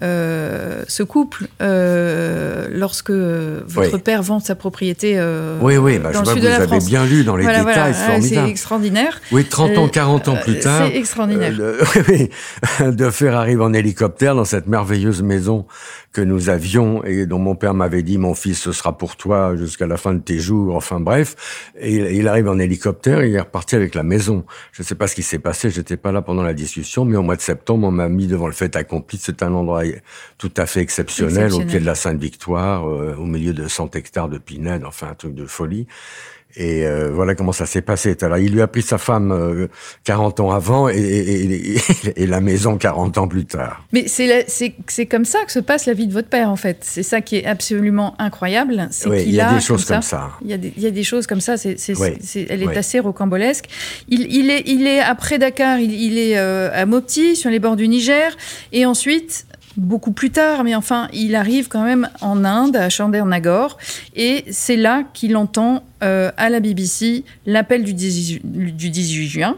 euh, 0.02 0.72
euh, 0.82 0.84
ce 0.88 1.04
couple 1.04 1.48
euh, 1.62 2.68
lorsque 2.72 3.12
votre 3.12 3.98
père 3.98 4.24
vend 4.24 4.40
sa 4.40 4.56
propriété 4.56 5.14
euh, 5.18 5.58
oui, 5.62 5.78
oui, 5.78 6.00
bah, 6.00 6.12
dans 6.12 6.24
je 6.24 6.30
le 6.30 6.36
sud 6.36 6.44
de 6.44 6.48
la 6.50 6.66
vous 6.66 6.74
avez 6.74 6.86
bien 6.86 7.06
lu 7.06 7.24
dans 7.24 7.36
les 7.36 7.46
détails, 7.46 7.96
c'est 8.22 8.50
extraordinaire. 8.50 9.22
Oui, 9.32 9.46
30 9.46 9.78
ans, 9.78 9.88
40 9.88 10.28
ans 10.28 10.36
plus 10.44 10.60
tard. 10.60 10.88
C'est 10.88 10.98
extraordinaire. 10.98 11.54
de 12.82 13.10
faire 13.10 13.36
arrive 13.36 13.62
en 13.62 13.74
hélicoptère 13.74 14.36
dans 14.36 14.46
cette 14.46 14.68
merveilleuse 14.68 15.22
maison 15.22 15.66
que 16.14 16.22
nous 16.22 16.50
avions 16.50 17.04
et 17.06 17.26
dont 17.26 17.40
mon 17.40 17.56
père 17.56 17.74
m'avait 17.74 18.04
dit 18.04 18.18
mon 18.18 18.34
fils 18.34 18.60
ce 18.60 18.72
sera 18.74 18.98
pour 18.98 19.16
toi 19.16 19.56
jusqu'à 19.56 19.88
la 19.88 19.96
fin 19.96 20.14
de 20.14 20.20
tes 20.20 20.40
jours 20.40 20.76
enfin 20.76 21.00
bref 21.00 21.72
et 21.80 22.18
il, 22.18 22.28
arrive 22.28 22.50
en 22.50 22.60
hélicoptère 22.60 23.22
et 23.22 23.30
il 23.30 23.36
est 23.36 23.40
reparti 23.40 23.76
avec 23.76 23.96
la 23.96 24.04
maison 24.04 24.44
je 24.74 24.82
ne 24.82 24.86
sais 24.86 24.96
pas 24.96 25.08
ce 25.08 25.16
qui 25.16 25.24
s'est 25.24 25.40
passé 25.40 25.70
j'étais 25.70 25.96
pas 25.96 26.12
là 26.12 26.22
pendant 26.22 26.44
la 26.44 26.54
discussion 26.54 27.06
mais 27.06 27.16
au 27.16 27.22
mois 27.22 27.38
de 27.38 27.42
septembre 27.42 27.88
on 27.88 27.92
m'a 27.92 28.10
mis 28.10 28.28
devant 28.28 28.48
le 28.48 28.54
fait 28.54 28.76
accompli 28.76 29.18
c'est 29.22 29.42
un 29.42 29.54
endroit 29.54 29.86
tout 30.38 30.52
à 30.58 30.66
fait 30.66 30.82
exceptionnel, 30.82 31.54
au 31.54 31.62
pied 31.62 31.80
de 31.80 31.86
la 31.86 31.96
Sainte-Victoire 31.96 32.88
euh, 32.88 33.16
au 33.18 33.26
milieu 33.26 33.54
de 33.54 33.68
100 33.68 33.96
hectares 33.96 34.30
de 34.30 34.38
pinèdes 34.38 34.86
enfin 34.86 35.10
un 35.10 35.16
truc 35.16 35.36
de 35.36 35.46
folie 35.46 35.88
et 36.56 36.86
euh, 36.86 37.12
voilà 37.12 37.36
comment 37.36 37.52
ça 37.52 37.66
s'est 37.66 37.82
passé. 37.82 38.16
Alors, 38.22 38.38
il 38.38 38.52
lui 38.52 38.62
a 38.62 38.68
pris 38.68 38.82
sa 38.82 38.98
femme 38.98 39.32
euh, 39.32 39.68
40 40.04 40.40
ans 40.42 40.52
avant 40.52 40.90
et, 40.90 40.96
et, 40.96 41.76
et, 41.76 41.82
et, 42.24 42.26
la 42.32 42.42
maison 42.42 42.78
40 42.78 43.18
ans 43.18 43.28
plus 43.28 43.46
tard. 43.46 43.86
Mais 43.94 44.06
c'est 44.08 45.06
comme 45.06 45.26
ça 45.26 45.40
que 45.46 45.52
se 45.52 45.60
passe 45.60 45.86
la 45.86 45.94
vie 45.94 46.08
de 46.08 46.14
votre 46.14 46.28
père, 46.28 46.50
en 46.50 46.56
fait. 46.56 46.80
C'est 46.82 47.04
ça 47.04 47.22
qui 47.22 47.38
est 47.38 47.46
absolument 47.46 48.16
incroyable. 48.20 48.90
Oui, 49.06 49.24
il 49.26 49.34
y 49.34 49.42
a, 49.42 49.54
des 49.54 49.62
choses 49.62 49.86
comme 49.86 50.02
ça. 50.02 50.32
Il, 50.42 50.50
y 50.50 50.54
a 50.54 50.58
des, 50.58 50.74
il 50.76 50.84
y 50.84 50.88
a 50.88 50.92
des 50.92 51.04
choses 51.04 51.28
comme 51.28 51.42
ça. 51.42 51.58
c'est 51.58 51.76
elle 52.50 52.64
est 52.64 52.78
assez 52.78 53.00
rocambolesque. 53.00 53.66
Il, 54.08 54.34
il, 54.34 54.50
est, 54.50 54.64
il 54.66 54.88
est 54.88 55.00
après 55.00 55.40
Dakar, 55.40 55.80
il, 55.80 55.94
il 55.94 56.18
est 56.18 56.38
euh, 56.38 56.70
à 56.74 56.86
Mopti, 56.86 57.36
sur 57.36 57.50
les 57.50 57.60
bords 57.60 57.76
du 57.76 57.88
Niger. 57.88 58.36
Et 58.72 58.86
ensuite, 58.86 59.46
beaucoup 59.78 60.12
plus 60.12 60.32
tard, 60.32 60.64
mais 60.64 60.76
enfin, 60.76 61.08
il 61.14 61.36
arrive 61.36 61.68
quand 61.68 61.84
même 61.84 62.10
en 62.22 62.44
Inde, 62.44 62.76
à 62.76 62.90
Chandernagore, 62.90 63.78
et 64.16 64.46
c'est 64.52 64.76
là 64.76 65.04
qu'il 65.14 65.36
entend 65.38 65.84
euh, 66.04 66.32
à 66.38 66.50
la 66.50 66.60
BBC 66.60 67.24
l'appel 67.46 67.84
du 67.84 67.94
18, 67.94 69.28
juin. 69.28 69.58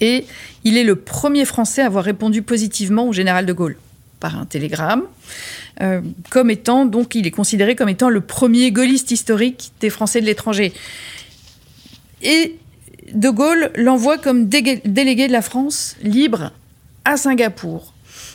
Et 0.00 0.26
il 0.64 0.76
est 0.76 0.84
le 0.84 0.96
premier 0.96 1.44
Français 1.44 1.82
à 1.82 1.86
avoir 1.86 2.04
répondu 2.04 2.42
positivement 2.42 3.06
au 3.08 3.12
général 3.12 3.46
de 3.46 3.52
Gaulle 3.52 3.76
par 4.18 4.36
un 4.38 4.46
télégramme, 4.46 5.02
euh, 5.80 6.00
comme 6.30 6.50
étant 6.50 6.86
donc 6.86 7.14
il 7.14 7.26
est 7.26 7.32
considéré 7.32 7.74
comme 7.74 7.88
étant 7.88 8.08
le 8.08 8.20
premier 8.20 8.70
gaulliste 8.70 9.10
historique 9.10 9.72
des 9.80 9.90
Français 9.90 10.20
de 10.20 10.26
l'étranger. 10.26 10.72
Et 12.22 12.56
de 13.12 13.30
Gaulle 13.30 13.70
l'envoie 13.74 14.18
comme 14.18 14.48
délégué 14.48 15.26
de 15.26 15.32
la 15.32 15.42
France 15.42 15.96
libre 16.02 16.52
à 17.04 17.16
Singapour. 17.16 17.91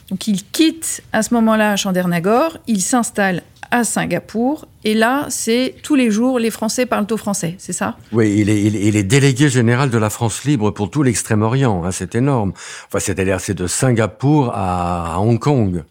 Donc 0.09 0.27
il 0.27 0.43
quitte 0.43 1.03
à 1.11 1.21
ce 1.21 1.33
moment-là 1.33 1.75
Chandernagore, 1.75 2.57
il 2.67 2.81
s'installe 2.81 3.43
à 3.71 3.83
Singapour, 3.83 4.65
et 4.85 4.93
là, 4.93 5.25
c'est 5.29 5.75
tous 5.83 5.95
les 5.95 6.09
jours, 6.09 6.39
les 6.39 6.51
Français 6.51 6.85
parlent 6.85 7.07
au 7.11 7.17
français, 7.17 7.55
c'est 7.57 7.73
ça? 7.73 7.97
Oui, 8.13 8.35
il 8.37 8.49
est, 8.49 8.61
il, 8.61 8.95
est, 8.95 9.03
délégué 9.03 9.49
général 9.49 9.89
de 9.89 9.97
la 9.97 10.09
France 10.09 10.45
libre 10.45 10.71
pour 10.71 10.89
tout 10.89 11.03
l'Extrême-Orient, 11.03 11.83
hein, 11.83 11.91
c'est 11.91 12.15
énorme. 12.15 12.53
Enfin, 12.87 12.99
c'est-à-dire, 12.99 13.41
c'est 13.41 13.53
de 13.53 13.67
Singapour 13.67 14.51
à, 14.53 15.19
Hong 15.19 15.37
Kong, 15.37 15.83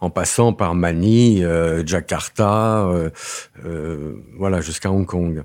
en 0.00 0.10
passant 0.10 0.52
par 0.52 0.74
Manille, 0.74 1.44
euh, 1.44 1.86
Jakarta, 1.86 2.86
euh, 2.86 3.10
euh, 3.64 4.14
voilà, 4.36 4.60
jusqu'à 4.60 4.90
Hong 4.90 5.06
Kong. 5.06 5.44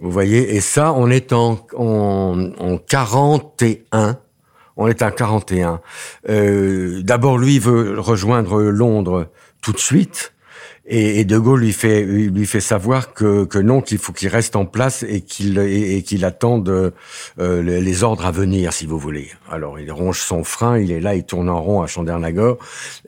Vous 0.00 0.10
voyez, 0.10 0.54
et 0.54 0.60
ça, 0.60 0.92
on 0.92 1.08
est 1.08 1.32
en, 1.32 1.66
en, 1.76 2.50
en 2.58 2.76
41 2.76 4.18
on 4.78 4.86
est 4.86 5.02
en 5.02 5.10
41. 5.10 5.80
Euh, 6.28 7.02
D'abord, 7.02 7.36
lui 7.36 7.58
veut 7.58 8.00
rejoindre 8.00 8.62
Londres 8.62 9.26
tout 9.60 9.72
de 9.72 9.78
suite. 9.78 10.32
Et, 10.90 11.26
De 11.26 11.36
Gaulle 11.36 11.60
lui 11.60 11.74
fait 11.74 12.02
lui 12.02 12.46
fait 12.46 12.60
savoir 12.60 13.12
que, 13.12 13.44
que 13.44 13.58
non, 13.58 13.82
qu'il 13.82 13.98
faut 13.98 14.14
qu'il 14.14 14.28
reste 14.28 14.56
en 14.56 14.64
place 14.64 15.02
et 15.02 15.20
qu'il 15.20 15.58
et, 15.58 16.02
qu'il 16.02 16.24
attende 16.24 16.94
euh, 17.38 17.62
les, 17.62 18.02
ordres 18.04 18.24
à 18.24 18.30
venir, 18.30 18.72
si 18.72 18.86
vous 18.86 18.98
voulez. 18.98 19.30
Alors 19.50 19.78
il 19.78 19.92
ronge 19.92 20.20
son 20.20 20.44
frein, 20.44 20.78
il 20.78 20.90
est 20.90 21.00
là, 21.00 21.14
il 21.14 21.24
tourne 21.24 21.50
en 21.50 21.60
rond 21.60 21.82
à 21.82 21.86
Chandernagor, 21.86 22.56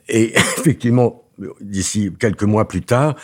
et 0.09 0.35
effectivement. 0.59 1.20
D'ici 1.61 2.13
quelques 2.19 2.43
mois 2.43 2.69
plus 2.69 2.83
tard, 2.83 3.15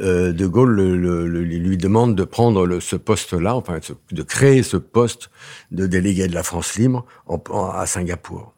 euh, 0.00 0.32
De 0.32 0.46
Gaulle 0.46 0.74
le, 0.74 1.26
lui 1.26 1.76
demande 1.76 2.14
de 2.14 2.24
prendre 2.24 2.80
ce 2.80 2.96
poste-là, 2.96 3.54
enfin 3.54 3.78
de 4.12 4.22
créer 4.22 4.62
ce 4.62 4.76
poste 4.76 5.30
de 5.70 5.86
délégué 5.86 6.28
de 6.28 6.34
la 6.34 6.42
France 6.42 6.76
libre 6.76 7.04
à 7.52 7.86
Singapour. 7.86 8.54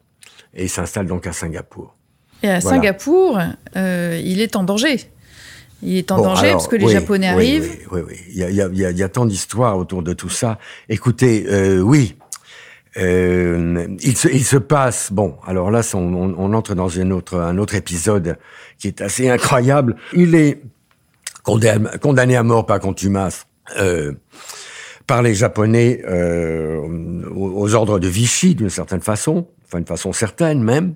Et 0.53 0.65
il 0.65 0.69
s'installe 0.69 1.07
donc 1.07 1.27
à 1.27 1.33
Singapour. 1.33 1.95
Et 2.43 2.49
à 2.49 2.61
Singapour, 2.61 3.39
euh, 3.75 4.21
il 4.23 4.41
est 4.41 4.55
en 4.55 4.63
danger. 4.63 4.97
Il 5.83 5.95
est 5.97 6.11
en 6.11 6.21
danger 6.21 6.51
parce 6.51 6.67
que 6.67 6.75
les 6.75 6.87
Japonais 6.87 7.27
arrivent. 7.27 7.77
Oui, 7.91 8.01
oui, 8.07 8.13
Il, 8.29 8.37
y 8.37 8.43
a, 8.43 8.49
il, 8.49 8.55
y 8.55 8.61
a, 8.85 8.91
il 8.91 8.97
y 8.97 9.03
a, 9.03 9.09
tant 9.09 9.25
d'histoires 9.25 9.77
autour 9.77 10.01
de 10.01 10.13
tout 10.13 10.29
ça. 10.29 10.57
Écoutez, 10.89 11.45
euh, 11.47 11.81
oui, 11.81 12.15
euh, 12.97 13.87
il, 14.01 14.17
se, 14.17 14.27
il, 14.27 14.43
se, 14.43 14.57
passe. 14.57 15.11
Bon, 15.11 15.35
alors 15.45 15.71
là, 15.71 15.81
on, 15.93 15.99
on, 16.13 16.53
entre 16.53 16.75
dans 16.75 16.89
une 16.89 17.13
autre, 17.13 17.37
un 17.39 17.57
autre 17.57 17.75
épisode 17.75 18.37
qui 18.77 18.87
est 18.87 19.01
assez 19.01 19.29
incroyable. 19.29 19.95
Il 20.13 20.35
est 20.35 20.61
condamné, 21.43 21.89
condamné 22.01 22.35
à 22.35 22.43
mort 22.43 22.65
par 22.65 22.79
contumace. 22.79 23.47
Euh, 23.79 24.13
par 25.05 25.21
les 25.21 25.33
Japonais 25.33 26.01
euh, 26.05 26.81
aux, 27.33 27.73
ordres 27.75 27.97
de 27.97 28.07
Vichy, 28.09 28.55
d'une 28.55 28.69
certaine 28.69 28.99
façon, 28.99 29.47
enfin, 29.65 29.77
d'une 29.77 29.87
façon 29.87 30.11
certaine 30.11 30.61
même. 30.61 30.95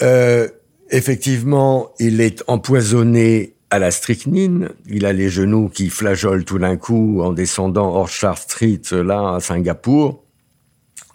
Euh, 0.00 0.48
Effectivement, 0.92 1.90
il 1.98 2.20
est 2.20 2.44
empoisonné 2.48 3.54
à 3.70 3.78
la 3.78 3.90
strychnine. 3.90 4.68
Il 4.86 5.06
a 5.06 5.14
les 5.14 5.30
genoux 5.30 5.70
qui 5.70 5.88
flageolent 5.88 6.44
tout 6.44 6.58
d'un 6.58 6.76
coup 6.76 7.22
en 7.22 7.32
descendant 7.32 7.94
Orchard 7.94 8.36
Street, 8.36 8.82
là, 8.92 9.36
à 9.36 9.40
Singapour. 9.40 10.21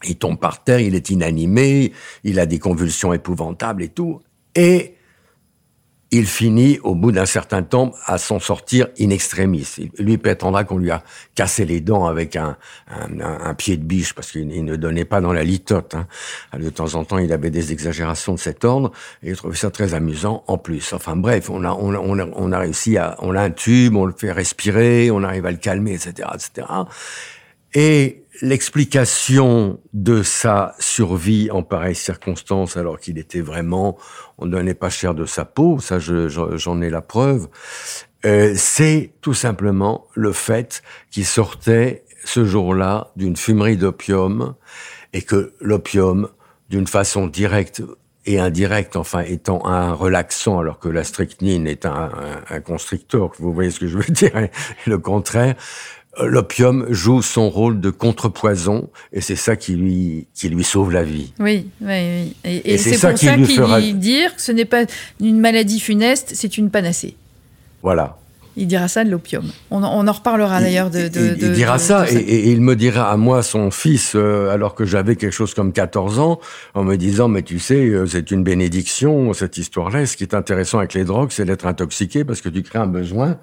Il 0.03 0.17
tombe 0.17 0.39
par 0.39 0.63
terre, 0.63 0.79
il 0.79 0.95
est 0.95 1.09
inanimé, 1.09 1.91
il 2.23 2.39
a 2.39 2.45
des 2.45 2.59
convulsions 2.59 3.13
épouvantables 3.13 3.83
et 3.83 3.89
tout. 3.89 4.21
Et 4.55 4.97
il 6.11 6.25
finit, 6.25 6.79
au 6.83 6.95
bout 6.95 7.11
d'un 7.11 7.25
certain 7.25 7.63
temps, 7.63 7.91
à 8.05 8.17
s'en 8.17 8.39
sortir 8.39 8.87
in 8.99 9.09
extremis. 9.09 9.67
Lui 9.99 10.17
prétendra 10.17 10.63
qu'on 10.63 10.77
lui 10.77 10.89
a 10.89 11.03
cassé 11.35 11.65
les 11.65 11.81
dents 11.81 12.05
avec 12.05 12.37
un, 12.37 12.57
un, 12.87 13.53
pied 13.55 13.75
de 13.75 13.83
biche, 13.83 14.13
parce 14.13 14.31
qu'il 14.31 14.47
ne 14.47 14.75
donnait 14.77 15.03
pas 15.03 15.19
dans 15.19 15.33
la 15.33 15.43
litote. 15.43 15.95
Hein. 15.95 16.07
De 16.57 16.69
temps 16.69 16.95
en 16.95 17.03
temps, 17.03 17.17
il 17.17 17.33
avait 17.33 17.49
des 17.49 17.73
exagérations 17.73 18.35
de 18.35 18.39
cet 18.39 18.63
ordre, 18.63 18.91
et 19.21 19.31
il 19.31 19.35
trouvait 19.35 19.57
ça 19.57 19.69
très 19.69 19.93
amusant 19.93 20.45
en 20.47 20.57
plus. 20.57 20.93
Enfin 20.93 21.17
bref, 21.17 21.49
on 21.49 21.65
a, 21.65 21.71
on 21.73 21.93
a, 21.93 22.27
on 22.33 22.51
a, 22.51 22.59
réussi 22.59 22.97
à... 22.97 23.17
On 23.19 23.35
a 23.35 23.41
un 23.41 23.51
tube, 23.51 23.95
on 23.95 24.05
le 24.05 24.13
fait 24.17 24.31
respirer, 24.31 25.11
on 25.11 25.23
arrive 25.23 25.45
à 25.45 25.51
le 25.51 25.57
calmer, 25.57 25.93
etc. 25.93 26.29
etc. 26.33 26.67
Et 27.73 28.23
l'explication 28.41 29.79
de 29.93 30.23
sa 30.23 30.75
survie 30.79 31.49
en 31.51 31.63
pareille 31.63 31.95
circonstance, 31.95 32.77
alors 32.77 32.99
qu'il 32.99 33.17
était 33.17 33.41
vraiment, 33.41 33.97
on 34.37 34.45
ne 34.45 34.51
donnait 34.51 34.73
pas 34.73 34.89
cher 34.89 35.13
de 35.13 35.25
sa 35.25 35.45
peau, 35.45 35.79
ça 35.79 35.99
j'en 35.99 36.81
ai 36.81 36.89
la 36.89 37.01
preuve, 37.01 37.47
euh, 38.25 38.53
c'est 38.55 39.13
tout 39.21 39.33
simplement 39.33 40.07
le 40.15 40.31
fait 40.31 40.81
qu'il 41.11 41.25
sortait 41.25 42.03
ce 42.23 42.45
jour-là 42.45 43.11
d'une 43.15 43.37
fumerie 43.37 43.77
d'opium 43.77 44.55
et 45.13 45.21
que 45.21 45.53
l'opium, 45.61 46.29
d'une 46.69 46.87
façon 46.87 47.27
directe 47.27 47.81
et 48.25 48.39
indirecte, 48.39 48.97
enfin 48.97 49.21
étant 49.21 49.65
un 49.65 49.93
relaxant, 49.93 50.59
alors 50.59 50.79
que 50.79 50.89
la 50.89 51.05
strychnine 51.05 51.65
est 51.65 51.85
un, 51.85 52.11
un 52.49 52.59
constricteur, 52.59 53.31
vous 53.39 53.53
voyez 53.53 53.71
ce 53.71 53.79
que 53.79 53.87
je 53.87 53.97
veux 53.97 54.13
dire, 54.13 54.49
le 54.85 54.97
contraire, 54.97 55.55
l'opium 56.23 56.85
joue 56.89 57.21
son 57.21 57.49
rôle 57.49 57.79
de 57.79 57.89
contrepoison 57.89 58.89
et 59.13 59.21
c'est 59.21 59.35
ça 59.35 59.55
qui 59.55 59.75
lui, 59.75 60.27
qui 60.33 60.49
lui 60.49 60.63
sauve 60.63 60.91
la 60.91 61.03
vie. 61.03 61.33
Oui, 61.39 61.69
oui, 61.81 62.33
oui. 62.45 62.61
Et, 62.65 62.77
c'est 62.77 62.91
pour 62.91 62.99
ça 62.99 63.13
qu'il 63.13 63.45
fera... 63.45 63.81
dit 63.81 63.93
dire 63.93 64.35
que 64.35 64.41
ce 64.41 64.51
n'est 64.51 64.65
pas 64.65 64.85
une 65.19 65.39
maladie 65.39 65.79
funeste, 65.79 66.31
c'est 66.33 66.57
une 66.57 66.69
panacée. 66.69 67.15
Voilà. 67.83 68.17
Il 68.59 68.65
dira 68.65 68.87
ça 68.87 69.03
de 69.03 69.11
l'opium. 69.11 69.45
On, 69.69 69.83
en 69.83 70.11
reparlera 70.11 70.59
d'ailleurs 70.59 70.89
de, 70.89 71.07
de, 71.09 71.37
Il, 71.39 71.51
dira 71.51 71.77
ça, 71.77 72.11
et, 72.11 72.49
il 72.49 72.59
me 72.59 72.75
dira 72.75 73.11
à 73.11 73.15
moi, 73.15 73.43
son 73.43 73.69
fils, 73.69 74.13
euh, 74.15 74.49
alors 74.49 74.73
que 74.73 74.83
j'avais 74.83 75.15
quelque 75.15 75.33
chose 75.33 75.53
comme 75.53 75.71
14 75.71 76.17
ans, 76.17 76.39
en 76.73 76.83
me 76.83 76.95
disant, 76.95 77.27
mais 77.27 77.43
tu 77.43 77.59
sais, 77.59 77.75
euh, 77.75 78.07
c'est 78.07 78.31
une 78.31 78.43
bénédiction, 78.43 79.31
cette 79.33 79.59
histoire-là. 79.59 80.07
Ce 80.07 80.17
qui 80.17 80.23
est 80.23 80.33
intéressant 80.33 80.79
avec 80.79 80.95
les 80.95 81.03
drogues, 81.03 81.29
c'est 81.31 81.45
d'être 81.45 81.67
intoxiqué 81.67 82.25
parce 82.25 82.41
que 82.41 82.49
tu 82.49 82.63
crées 82.63 82.79
un 82.79 82.87
besoin 82.87 83.37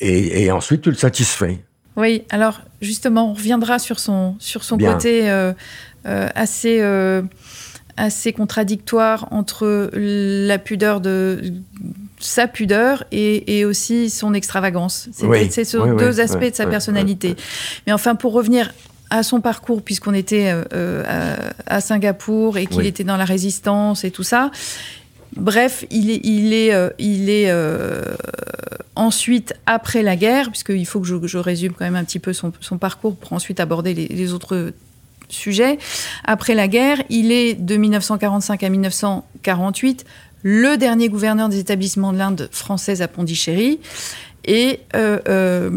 et, 0.00 0.42
et 0.42 0.50
ensuite 0.50 0.82
tu 0.82 0.90
le 0.90 0.96
satisfais. 0.96 1.60
Oui, 1.96 2.22
alors 2.30 2.60
justement, 2.80 3.30
on 3.30 3.34
reviendra 3.34 3.78
sur 3.78 3.98
son, 3.98 4.34
sur 4.38 4.64
son 4.64 4.78
côté 4.78 5.30
euh, 5.30 5.52
euh, 6.06 6.28
assez, 6.34 6.78
euh, 6.80 7.22
assez 7.96 8.32
contradictoire 8.32 9.28
entre 9.30 9.90
la 9.92 10.58
pudeur 10.58 11.00
de 11.00 11.52
sa 12.18 12.46
pudeur 12.46 13.04
et, 13.12 13.64
aussi 13.64 14.08
son 14.08 14.32
extravagance. 14.32 15.08
C'est 15.50 15.64
sur 15.64 15.96
deux 15.96 16.20
aspects 16.20 16.50
de 16.50 16.54
sa 16.54 16.66
personnalité. 16.66 17.36
Mais 17.86 17.92
enfin, 17.92 18.14
pour 18.14 18.32
revenir 18.32 18.72
à 19.10 19.22
son 19.22 19.42
parcours, 19.42 19.82
puisqu'on 19.82 20.14
était 20.14 20.54
à, 21.66 21.80
Singapour 21.80 22.56
et 22.56 22.66
qu'il 22.66 22.86
était 22.86 23.04
dans 23.04 23.18
la 23.18 23.26
résistance 23.26 24.04
et 24.04 24.10
tout 24.10 24.22
ça, 24.22 24.50
Bref, 25.36 25.84
il 25.90 26.10
est, 26.10 26.74
euh, 26.74 26.90
euh, 27.00 28.04
ensuite 28.96 29.54
après 29.66 30.02
la 30.02 30.16
guerre, 30.16 30.50
puisqu'il 30.50 30.86
faut 30.86 31.00
que 31.00 31.06
je, 31.06 31.38
résume 31.38 31.72
quand 31.72 31.84
même 31.84 31.96
un 31.96 32.04
petit 32.04 32.18
peu 32.18 32.32
son, 32.32 32.52
parcours 32.78 33.16
pour 33.16 33.32
ensuite 33.32 33.60
aborder 33.60 33.94
les, 33.94 34.32
autres 34.32 34.72
sujets. 35.28 35.78
Après 36.24 36.54
la 36.54 36.68
guerre, 36.68 37.02
il 37.08 37.32
est 37.32 37.54
de 37.54 37.76
1945 37.76 38.62
à 38.62 38.68
1948 38.68 40.04
le 40.42 40.76
dernier 40.76 41.08
gouverneur 41.08 41.48
des 41.48 41.60
établissements 41.60 42.12
de 42.12 42.18
l'Inde 42.18 42.48
française 42.50 43.00
à 43.00 43.08
Pondichéry. 43.08 43.78
Et 44.44 44.80
euh, 44.96 45.70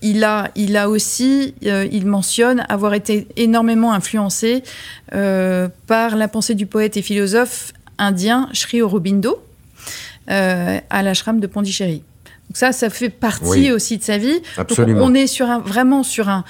il 0.00 0.22
a, 0.22 0.50
il 0.54 0.76
a 0.76 0.88
aussi, 0.88 1.54
il 1.60 2.06
mentionne 2.06 2.64
avoir 2.68 2.94
été 2.94 3.26
énormément 3.36 3.92
influencé 3.92 4.62
par 5.10 6.16
la 6.16 6.28
pensée 6.28 6.54
du 6.54 6.66
poète 6.66 6.96
et 6.96 7.02
philosophe 7.02 7.74
indien 7.98 8.48
Sri 8.52 8.82
Aurobindo 8.82 9.42
euh, 10.30 10.78
à 10.90 11.02
l'ashram 11.02 11.40
de 11.40 11.46
Pondichéry. 11.46 12.02
Donc 12.48 12.56
ça, 12.56 12.72
ça 12.72 12.90
fait 12.90 13.08
partie 13.08 13.72
aussi 13.72 13.96
de 13.96 14.02
sa 14.02 14.18
vie. 14.18 14.40
Absolument. 14.58 15.00
Donc 15.00 15.08
on 15.08 15.14
est 15.14 15.26
sur 15.26 15.48
un, 15.48 15.58
vraiment 15.58 16.02
sur 16.02 16.28
un, 16.28 16.44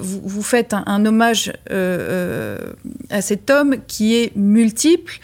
vous, 0.00 0.42
faites 0.42 0.74
un, 0.74 1.04
hommage 1.04 1.52
euh, 1.70 2.58
euh, 2.60 2.72
à 3.10 3.20
cet 3.20 3.50
homme 3.50 3.76
qui 3.86 4.16
est 4.16 4.34
multiple, 4.36 5.18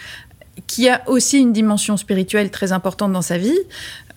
qui 0.67 0.91
a 0.91 1.03
aussi 1.07 1.39
une 1.39 1.55
dimension 1.55 1.97
spirituelle 1.97 2.51
très 2.51 2.73
importante 2.73 3.13
dans 3.13 3.23
sa 3.23 3.39
vie. 3.39 3.59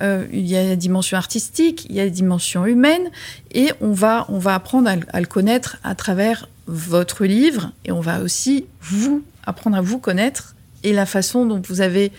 il 0.02 0.46
y 0.46 0.58
a 0.58 0.64
la 0.64 0.76
dimension 0.76 1.18
artistique, 1.18 1.86
il 1.90 1.96
y 1.96 2.02
a 2.02 2.04
la 2.04 2.10
dimension 2.10 2.66
humaine, 2.66 3.12
et 3.54 3.72
on 3.80 3.94
va, 3.94 4.26
on 4.28 4.40
va 4.40 4.56
apprendre 4.56 4.90
à, 4.90 4.96
à 5.14 5.20
le 5.22 5.28
connaître 5.28 5.78
à 5.86 5.96
travers 5.96 6.50
votre 6.68 7.24
livre, 7.24 7.72
et 7.86 7.94
on 7.94 8.02
va 8.02 8.22
aussi 8.22 8.66
vous 8.82 9.24
apprendre 9.46 9.78
à 9.78 9.82
vous 9.82 10.00
connaître 10.00 10.56
et 10.84 10.94
la 10.94 11.06
façon 11.06 11.46
dont 11.46 11.62
vous 11.68 11.82
avez 11.82 12.12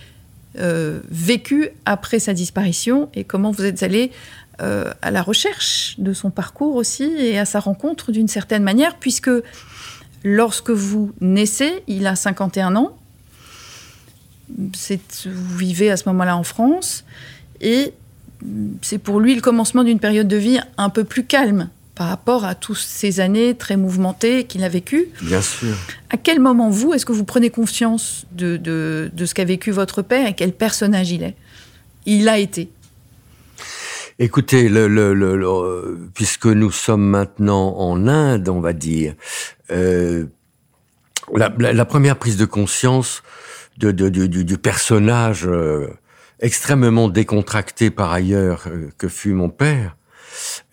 euh, 0.59 1.01
vécu 1.11 1.69
après 1.85 2.19
sa 2.19 2.33
disparition 2.33 3.09
et 3.15 3.25
comment 3.25 3.51
vous 3.51 3.65
êtes 3.65 3.83
allé 3.83 4.13
euh, 4.63 4.93
à 5.03 5.11
la 5.11 5.21
recherche 5.21 5.97
de 5.99 6.13
son 6.13 6.31
parcours 6.31 6.77
aussi 6.77 7.03
et 7.03 7.39
à 7.41 7.45
sa 7.45 7.59
rencontre 7.59 8.13
d'une 8.13 8.29
certaine 8.29 8.63
manière, 8.63 8.97
puisque 8.97 9.31
lorsque 10.23 10.71
vous 10.71 11.13
naissez, 11.21 11.83
il 11.89 12.07
a 12.07 12.15
51 12.15 12.77
ans, 12.77 12.97
vous 14.57 15.57
vivez 15.57 15.91
à 15.91 15.97
ce 15.97 16.09
moment-là 16.11 16.37
en 16.37 16.45
France, 16.45 17.05
et 17.61 17.95
c'est 18.81 18.99
pour 18.99 19.19
lui 19.19 19.35
le 19.35 19.41
commencement 19.41 19.83
d'une 19.83 19.99
période 19.99 20.29
de 20.29 20.37
vie 20.37 20.61
un 20.77 20.91
peu 20.91 21.03
plus 21.03 21.25
calme 21.25 21.69
par 21.95 22.09
rapport 22.09 22.45
à 22.45 22.55
toutes 22.55 22.79
ces 22.79 23.21
années 23.21 23.55
très 23.55 23.77
mouvementées 23.77 24.45
qu'il 24.45 24.65
a 24.65 24.69
vécues. 24.69 25.07
Bien 25.23 25.41
sûr. 25.41 25.75
À 26.11 26.17
quel 26.17 26.41
moment, 26.41 26.69
vous, 26.69 26.93
est-ce 26.93 27.07
que 27.07 27.13
vous 27.13 27.25
prenez 27.25 27.51
conscience 27.51 28.27
de, 28.33 28.57
de, 28.57 29.25
ce 29.25 29.35
qu'a 29.35 29.45
vécu 29.45 29.71
votre 29.71 30.03
père 30.03 30.27
et 30.27 30.35
quel 30.35 30.53
personnage 30.53 31.11
il 31.13 31.23
est? 31.23 31.37
Il 32.07 32.29
a 32.29 32.39
été. 32.39 32.69
Écoutez, 34.19 34.69
le, 34.69 34.87
le, 34.89 36.09
puisque 36.15 36.47
nous 36.47 36.71
sommes 36.71 37.05
maintenant 37.05 37.77
en 37.79 38.07
Inde, 38.07 38.49
on 38.49 38.61
va 38.61 38.73
dire, 38.73 39.15
euh, 39.71 40.27
la, 41.35 41.85
première 41.85 42.17
prise 42.17 42.37
de 42.37 42.45
conscience 42.45 43.23
de, 43.79 43.91
du, 43.91 44.59
personnage 44.59 45.47
euh, 45.47 45.89
extrêmement 46.41 47.09
décontracté 47.09 47.91
par 47.91 48.13
ailleurs 48.13 48.65
euh, 48.67 48.89
que 48.99 49.09
fut 49.09 49.33
mon 49.33 49.49
père, 49.49 49.97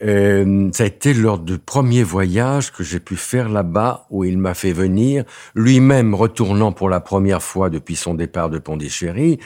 Euh, 0.03 0.70
ça 0.74 0.84
a 0.84 0.88
été 0.88 1.13
lors 1.13 1.39
du 1.39 1.58
premier 1.58 2.03
voyage 2.03 2.72
que 2.72 2.84
j'ai 2.84 3.00
pu 3.00 3.15
faire 3.15 3.50
là-bas, 3.50 4.08
où 4.10 4.24
il 4.24 4.38
m'a 4.38 4.53
fait 4.53 4.74
venir, 4.74 5.24
lui-même 5.56 6.13
retournant 6.15 6.72
pour 6.72 6.89
la 6.89 7.00
première 7.00 7.41
fois 7.41 7.70
depuis 7.70 7.96
son 7.96 8.13
départ 8.13 8.50
de 8.50 8.60
Pondichéry, 8.60 9.39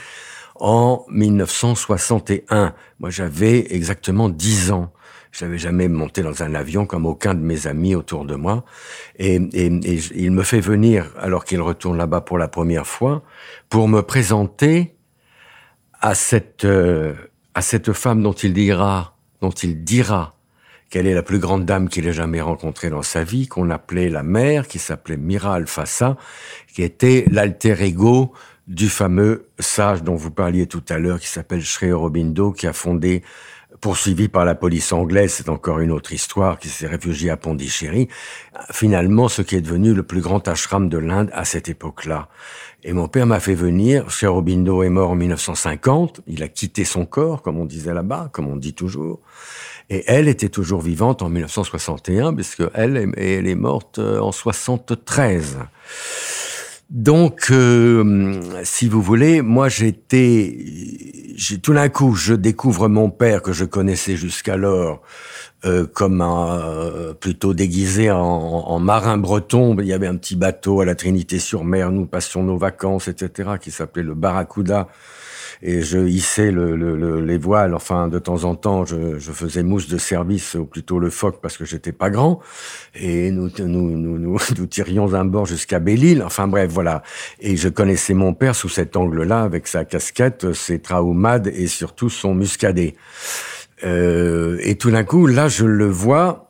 en 0.56 1.04
1961. 1.10 2.74
Moi, 3.00 3.10
j'avais 3.10 3.74
exactement 3.74 4.28
dix 4.28 4.70
ans. 4.70 4.92
Je 5.32 5.44
n'avais 5.44 5.58
jamais 5.58 5.88
monté 5.88 6.22
dans 6.22 6.42
un 6.42 6.54
avion 6.54 6.86
comme 6.86 7.04
aucun 7.04 7.34
de 7.34 7.42
mes 7.42 7.66
amis 7.66 7.94
autour 7.94 8.24
de 8.24 8.36
moi. 8.36 8.64
Et, 9.18 9.34
et, 9.34 9.66
et 9.66 10.00
il 10.14 10.30
me 10.30 10.42
fait 10.42 10.60
venir, 10.60 11.12
alors 11.18 11.44
qu'il 11.44 11.60
retourne 11.60 11.98
là-bas 11.98 12.22
pour 12.22 12.38
la 12.38 12.48
première 12.48 12.86
fois, 12.86 13.22
pour 13.68 13.86
me 13.86 14.00
présenter 14.00 14.96
à 16.00 16.14
cette, 16.14 16.64
euh, 16.64 17.14
à 17.54 17.62
cette 17.62 17.92
femme 17.92 18.22
dont 18.22 18.32
il 18.32 18.52
dira, 18.52 19.15
dont 19.40 19.50
il 19.50 19.84
dira 19.84 20.34
qu'elle 20.90 21.06
est 21.06 21.14
la 21.14 21.22
plus 21.22 21.38
grande 21.38 21.64
dame 21.64 21.88
qu'il 21.88 22.06
ait 22.06 22.12
jamais 22.12 22.40
rencontrée 22.40 22.90
dans 22.90 23.02
sa 23.02 23.24
vie, 23.24 23.48
qu'on 23.48 23.70
appelait 23.70 24.08
la 24.08 24.22
mère, 24.22 24.68
qui 24.68 24.78
s'appelait 24.78 25.16
Mira 25.16 25.54
Alfassa, 25.54 26.16
qui 26.72 26.82
était 26.82 27.24
l'alter 27.30 27.82
ego 27.82 28.32
du 28.68 28.88
fameux 28.88 29.48
sage 29.58 30.02
dont 30.02 30.14
vous 30.16 30.30
parliez 30.30 30.66
tout 30.66 30.82
à 30.88 30.98
l'heure, 30.98 31.20
qui 31.20 31.28
s'appelle 31.28 31.64
Sri 31.64 31.92
Aurobindo, 31.92 32.52
qui 32.52 32.66
a 32.66 32.72
fondé 32.72 33.22
poursuivi 33.80 34.28
par 34.28 34.44
la 34.44 34.54
police 34.54 34.92
anglaise, 34.92 35.32
c'est 35.32 35.48
encore 35.48 35.80
une 35.80 35.90
autre 35.90 36.12
histoire, 36.12 36.58
qui 36.58 36.68
s'est 36.68 36.86
réfugié 36.86 37.30
à 37.30 37.36
Pondichéry, 37.36 38.08
finalement 38.72 39.28
ce 39.28 39.42
qui 39.42 39.56
est 39.56 39.60
devenu 39.60 39.94
le 39.94 40.02
plus 40.02 40.20
grand 40.20 40.46
ashram 40.48 40.88
de 40.88 40.98
l'Inde 40.98 41.30
à 41.32 41.44
cette 41.44 41.68
époque-là. 41.68 42.28
Et 42.84 42.92
mon 42.92 43.08
père 43.08 43.26
m'a 43.26 43.40
fait 43.40 43.54
venir, 43.54 44.10
Sri 44.10 44.26
Aurobindo 44.26 44.82
est 44.82 44.88
mort 44.88 45.10
en 45.10 45.16
1950, 45.16 46.20
il 46.26 46.42
a 46.42 46.48
quitté 46.48 46.84
son 46.84 47.04
corps, 47.04 47.42
comme 47.42 47.58
on 47.58 47.64
disait 47.64 47.94
là-bas, 47.94 48.30
comme 48.32 48.46
on 48.46 48.56
dit 48.56 48.74
toujours, 48.74 49.20
et 49.88 50.04
elle 50.06 50.28
était 50.28 50.48
toujours 50.48 50.80
vivante 50.80 51.22
en 51.22 51.28
1961, 51.28 52.34
puisque 52.34 52.62
elle, 52.74 53.12
elle 53.16 53.46
est 53.46 53.54
morte 53.54 53.98
euh, 53.98 54.18
en 54.18 54.32
73. 54.32 55.58
Donc, 56.90 57.48
euh, 57.50 58.40
si 58.62 58.88
vous 58.88 59.02
voulez, 59.02 59.42
moi 59.42 59.68
j'étais, 59.68 60.56
tout 61.62 61.74
d'un 61.74 61.88
coup, 61.88 62.14
je 62.14 62.32
découvre 62.32 62.88
mon 62.88 63.10
père 63.10 63.42
que 63.42 63.52
je 63.52 63.64
connaissais 63.64 64.14
jusqu'alors 64.14 65.02
euh, 65.64 65.84
comme 65.92 66.20
un, 66.20 66.60
euh, 66.60 67.12
plutôt 67.12 67.54
déguisé 67.54 68.12
en, 68.12 68.20
en, 68.20 68.78
marin 68.78 69.18
breton. 69.18 69.76
Il 69.80 69.86
y 69.86 69.92
avait 69.92 70.06
un 70.06 70.16
petit 70.16 70.36
bateau 70.36 70.80
à 70.80 70.84
la 70.84 70.94
Trinité-sur-Mer, 70.94 71.90
nous 71.90 72.06
passions 72.06 72.44
nos 72.44 72.56
vacances, 72.56 73.08
etc., 73.08 73.50
qui 73.60 73.72
s'appelait 73.72 74.04
le 74.04 74.14
Barracuda 74.14 74.86
et 75.62 75.82
je 75.82 75.98
hissais 75.98 76.50
le, 76.50 76.76
le, 76.76 77.20
les 77.20 77.38
voiles. 77.38 77.74
Enfin, 77.74 78.08
de 78.08 78.18
temps 78.18 78.44
en 78.44 78.54
temps, 78.54 78.84
je, 78.84 79.18
je, 79.18 79.32
faisais 79.32 79.62
mousse 79.62 79.88
de 79.88 79.98
service, 79.98 80.54
ou 80.54 80.64
plutôt 80.64 80.98
le 80.98 81.10
phoque, 81.10 81.40
parce 81.40 81.56
que 81.56 81.64
j'étais 81.64 81.92
pas 81.92 82.10
grand. 82.10 82.40
Et 82.94 83.30
nous, 83.30 83.50
nous, 83.58 83.96
nous, 83.96 84.18
nous, 84.18 84.38
nous 84.58 84.66
tirions 84.66 85.14
un 85.14 85.24
bord 85.24 85.46
jusqu'à 85.46 85.78
Belle-Île. 85.78 86.22
Enfin 86.22 86.48
bref, 86.48 86.70
voilà. 86.70 87.02
Et 87.40 87.56
je 87.56 87.68
connaissais 87.68 88.14
mon 88.14 88.34
père 88.34 88.54
sous 88.54 88.68
cet 88.68 88.96
angle-là, 88.96 89.42
avec 89.42 89.66
sa 89.66 89.84
casquette, 89.84 90.52
ses 90.52 90.80
traumades 90.80 91.48
et 91.48 91.66
surtout 91.66 92.10
son 92.10 92.34
muscadet. 92.34 92.94
Euh, 93.84 94.58
et 94.62 94.76
tout 94.76 94.90
d'un 94.90 95.04
coup, 95.04 95.26
là, 95.26 95.48
je 95.48 95.64
le 95.64 95.86
vois 95.86 96.45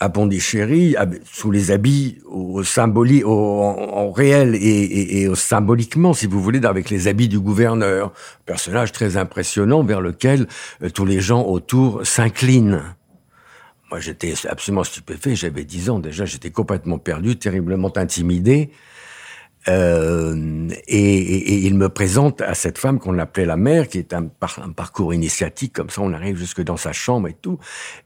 à 0.00 0.08
Pondichéry, 0.08 0.94
sous 1.24 1.50
les 1.50 1.70
habits 1.70 2.18
au, 2.26 2.62
symbolique, 2.62 3.26
au, 3.26 3.62
en, 3.62 4.12
réel 4.12 4.54
et, 4.54 4.58
et, 4.58 5.22
et, 5.22 5.34
symboliquement, 5.34 6.14
si 6.14 6.26
vous 6.26 6.40
voulez, 6.40 6.64
avec 6.64 6.88
les 6.88 7.08
habits 7.08 7.28
du 7.28 7.40
gouverneur. 7.40 8.12
Personnage 8.46 8.92
très 8.92 9.16
impressionnant 9.16 9.82
vers 9.82 10.00
lequel 10.00 10.46
euh, 10.82 10.90
tous 10.90 11.04
les 11.04 11.20
gens 11.20 11.44
autour 11.44 12.06
s'inclinent. 12.06 12.82
Moi, 13.90 14.00
j'étais 14.00 14.34
absolument 14.48 14.84
stupéfait. 14.84 15.34
J'avais 15.34 15.64
dix 15.64 15.90
ans 15.90 15.98
déjà. 15.98 16.26
J'étais 16.26 16.50
complètement 16.50 16.98
perdu, 16.98 17.36
terriblement 17.36 17.92
intimidé. 17.96 18.70
Euh, 19.66 20.68
et, 20.86 21.66
il 21.66 21.74
me 21.74 21.88
présente 21.88 22.40
à 22.40 22.54
cette 22.54 22.78
femme 22.78 22.98
qu'on 22.98 23.18
appelait 23.18 23.44
la 23.44 23.56
mère, 23.56 23.88
qui 23.88 23.98
est 23.98 24.14
un, 24.14 24.28
un, 24.40 24.70
parcours 24.70 25.12
initiatique, 25.12 25.72
comme 25.72 25.90
ça 25.90 26.00
on 26.00 26.12
arrive 26.12 26.36
jusque 26.36 26.62
dans 26.62 26.76
sa 26.76 26.92
chambre 26.92 27.28
et 27.28 27.34
tout. 27.34 27.58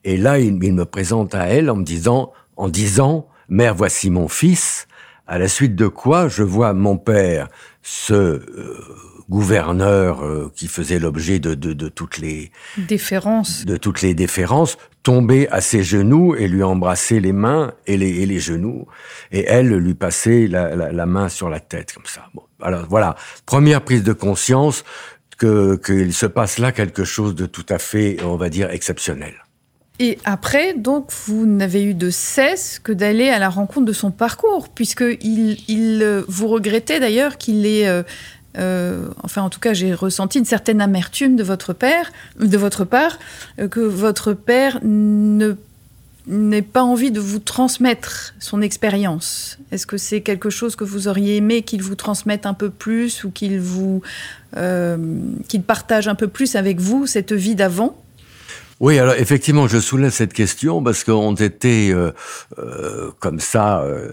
Et 0.05 0.17
là, 0.17 0.39
il, 0.39 0.63
il, 0.65 0.75
me 0.75 0.85
présente 0.85 1.35
à 1.35 1.47
elle 1.49 1.71
en 1.71 1.77
me 1.77 1.85
disant, 1.85 2.33
en 2.57 2.69
disant, 2.69 3.29
mère, 3.49 3.75
voici 3.75 4.11
mon 4.11 4.29
fils. 4.29 4.87
À 5.27 5.39
la 5.39 5.49
suite 5.49 5.77
de 5.77 5.87
quoi, 5.87 6.29
je 6.29 6.43
vois 6.43 6.73
mon 6.73 6.97
père 6.97 7.49
se 7.83 8.15
euh, 8.15 8.43
gouverneur 9.29 10.25
euh, 10.25 10.53
qui 10.55 10.69
faisait 10.69 10.99
l'objet 10.99 11.39
de, 11.39 11.55
de, 11.55 11.73
de, 11.73 11.89
toutes 11.89 12.19
les 12.19 12.51
déférences, 12.77 13.65
de 13.65 13.77
toutes 13.77 14.03
les 14.03 14.15
déférences, 14.15 14.79
tomber 15.03 15.49
à 15.49 15.61
ses 15.61 15.83
genoux 15.83 16.35
et 16.35 16.49
lui 16.49 16.63
embrasser 16.63 17.21
les 17.21 17.33
mains 17.33 17.73
et 17.87 17.97
les, 17.97 18.23
et 18.23 18.27
les 18.27 18.39
genoux, 18.39 18.87
et 19.31 19.45
elle 19.47 19.69
lui 19.69 19.95
passer 19.95 20.47
la, 20.47 20.75
la, 20.75 20.93
la, 20.93 21.07
main 21.07 21.29
sur 21.29 21.49
la 21.49 21.61
tête 21.61 21.93
comme 21.93 22.07
ça. 22.07 22.29
Bon, 22.35 22.43
alors 22.61 22.87
voilà, 22.89 23.17
première 23.47 23.83
prise 23.83 24.03
de 24.03 24.13
conscience 24.13 24.85
que 25.39 25.77
qu'il 25.77 26.13
se 26.13 26.27
passe 26.27 26.59
là 26.59 26.71
quelque 26.73 27.05
chose 27.05 27.35
de 27.35 27.47
tout 27.47 27.67
à 27.69 27.79
fait, 27.79 28.19
on 28.25 28.37
va 28.37 28.49
dire, 28.49 28.71
exceptionnel. 28.71 29.35
Et 29.99 30.19
après, 30.25 30.75
donc, 30.75 31.11
vous 31.27 31.47
n'avez 31.47 31.85
eu 31.85 31.95
de 31.95 32.11
cesse 32.11 32.79
que 32.79 32.93
d'aller 32.93 33.29
à 33.29 33.39
la 33.39 33.49
rencontre 33.49 33.87
de 33.87 33.93
son 33.93 34.11
parcours, 34.11 34.69
puisque 34.69 35.05
il, 35.21 35.59
il 35.69 36.25
vous 36.27 36.49
regrettez 36.49 36.99
d'ailleurs 36.99 37.37
qu'il 37.39 37.67
ait 37.67 37.87
euh, 37.87 38.03
euh, 38.59 39.09
enfin 39.23 39.43
en 39.43 39.49
tout 39.49 39.61
cas 39.61 39.73
j'ai 39.73 39.95
ressenti 39.95 40.39
une 40.39 40.45
certaine 40.45 40.81
amertume 40.81 41.37
de 41.37 41.43
votre 41.43 41.73
père, 41.73 42.13
de 42.39 42.59
votre 42.59 42.85
part, 42.85 43.19
euh, 43.59 43.69
que 43.69 43.81
votre 43.81 44.35
père 44.35 44.79
n'ait 44.83 46.63
pas 46.63 46.83
envie 46.83 47.11
de 47.11 47.21
vous 47.21 47.39
transmettre 47.39 48.35
son 48.39 48.61
expérience. 48.63 49.59
Est-ce 49.71 49.87
que 49.87 49.97
c'est 49.97 50.21
quelque 50.21 50.51
chose 50.51 50.77
que 50.77 50.85
vous 50.85 51.09
auriez 51.09 51.37
aimé 51.37 51.63
qu'il 51.63 51.83
vous 51.83 51.97
transmette 51.97 52.47
un 52.47 52.55
peu 52.55 52.71
plus 52.71 53.25
ou 53.25 53.31
qu'il 53.31 53.61
vous 53.61 54.03
euh, 54.57 54.97
qu'il 55.49 55.63
partage 55.63 56.09
un 56.09 56.15
peu 56.15 56.29
plus 56.29 56.57
avec 56.57 56.79
vous 56.79 57.07
cette 57.07 57.33
vie 57.33 57.55
d'avant? 57.55 58.02
Oui, 58.83 58.99
alors 58.99 59.15
effectivement, 59.15 59.69
je 59.69 59.79
soulève 59.79 60.11
cette 60.11 60.33
question 60.33 60.83
parce 60.83 61.05
qu'on 61.05 61.37
était 61.37 61.91
euh, 61.93 62.11
euh, 62.59 63.13
comme 63.21 63.39
ça 63.39 63.81
euh, 63.83 64.11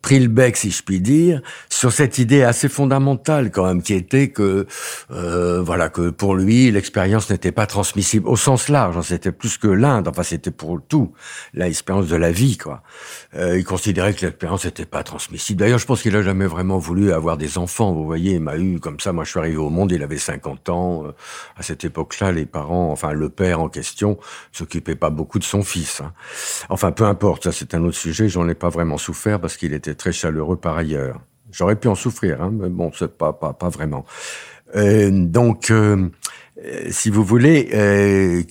pris 0.00 0.20
le 0.20 0.28
bec, 0.28 0.56
si 0.56 0.70
je 0.70 0.80
puis 0.84 1.00
dire, 1.00 1.42
sur 1.68 1.92
cette 1.92 2.18
idée 2.18 2.44
assez 2.44 2.68
fondamentale 2.68 3.50
quand 3.50 3.66
même, 3.66 3.82
qui 3.82 3.94
était 3.94 4.28
que 4.28 4.68
euh, 5.10 5.60
voilà 5.60 5.88
que 5.88 6.10
pour 6.10 6.36
lui 6.36 6.70
l'expérience 6.70 7.30
n'était 7.30 7.50
pas 7.50 7.66
transmissible 7.66 8.28
au 8.28 8.36
sens 8.36 8.68
large. 8.68 8.96
Hein, 8.96 9.02
c'était 9.02 9.32
plus 9.32 9.58
que 9.58 9.66
l'Inde. 9.66 10.06
Enfin, 10.06 10.22
c'était 10.22 10.52
pour 10.52 10.80
tout 10.88 11.14
l'expérience 11.52 12.06
de 12.06 12.14
la 12.14 12.30
vie, 12.30 12.56
quoi. 12.58 12.84
Euh, 13.34 13.58
il 13.58 13.64
considérait 13.64 14.14
que 14.14 14.24
l'expérience 14.24 14.64
n'était 14.64 14.86
pas 14.86 15.02
transmissible. 15.02 15.58
D'ailleurs, 15.58 15.80
je 15.80 15.86
pense 15.86 16.00
qu'il 16.00 16.14
a 16.14 16.22
jamais 16.22 16.46
vraiment 16.46 16.78
voulu 16.78 17.12
avoir 17.12 17.36
des 17.36 17.58
enfants. 17.58 17.92
Vous 17.92 18.04
voyez, 18.04 18.34
il 18.34 18.40
m'a 18.40 18.56
eu 18.56 18.78
comme 18.78 19.00
ça. 19.00 19.12
Moi, 19.12 19.24
je 19.24 19.30
suis 19.30 19.40
arrivé 19.40 19.56
au 19.56 19.68
monde, 19.70 19.90
il 19.90 20.04
avait 20.04 20.16
50 20.16 20.68
ans. 20.68 21.06
Euh, 21.06 21.12
à 21.56 21.64
cette 21.64 21.84
époque-là, 21.84 22.30
les 22.30 22.46
parents, 22.46 22.92
enfin 22.92 23.10
le 23.10 23.28
père 23.28 23.60
en 23.60 23.68
question 23.68 24.11
s'occupait 24.52 24.96
pas 24.96 25.10
beaucoup 25.10 25.38
de 25.38 25.44
son 25.44 25.62
fils. 25.62 26.00
Hein. 26.00 26.12
Enfin, 26.68 26.92
peu 26.92 27.04
importe, 27.04 27.44
ça 27.44 27.52
c'est 27.52 27.74
un 27.74 27.84
autre 27.84 27.96
sujet, 27.96 28.28
j'en 28.28 28.48
ai 28.48 28.54
pas 28.54 28.68
vraiment 28.68 28.98
souffert 28.98 29.40
parce 29.40 29.56
qu'il 29.56 29.72
était 29.72 29.94
très 29.94 30.12
chaleureux 30.12 30.56
par 30.56 30.76
ailleurs. 30.76 31.20
J'aurais 31.50 31.76
pu 31.76 31.88
en 31.88 31.94
souffrir, 31.94 32.42
hein, 32.42 32.50
mais 32.52 32.68
bon, 32.68 32.90
c'est 32.94 33.16
pas, 33.16 33.32
pas, 33.32 33.52
pas 33.52 33.68
vraiment. 33.68 34.06
Euh, 34.74 35.10
donc, 35.12 35.70
euh, 35.70 36.08
euh, 36.64 36.88
si 36.90 37.10
vous 37.10 37.24
voulez, 37.24 37.70
euh, 37.74 38.42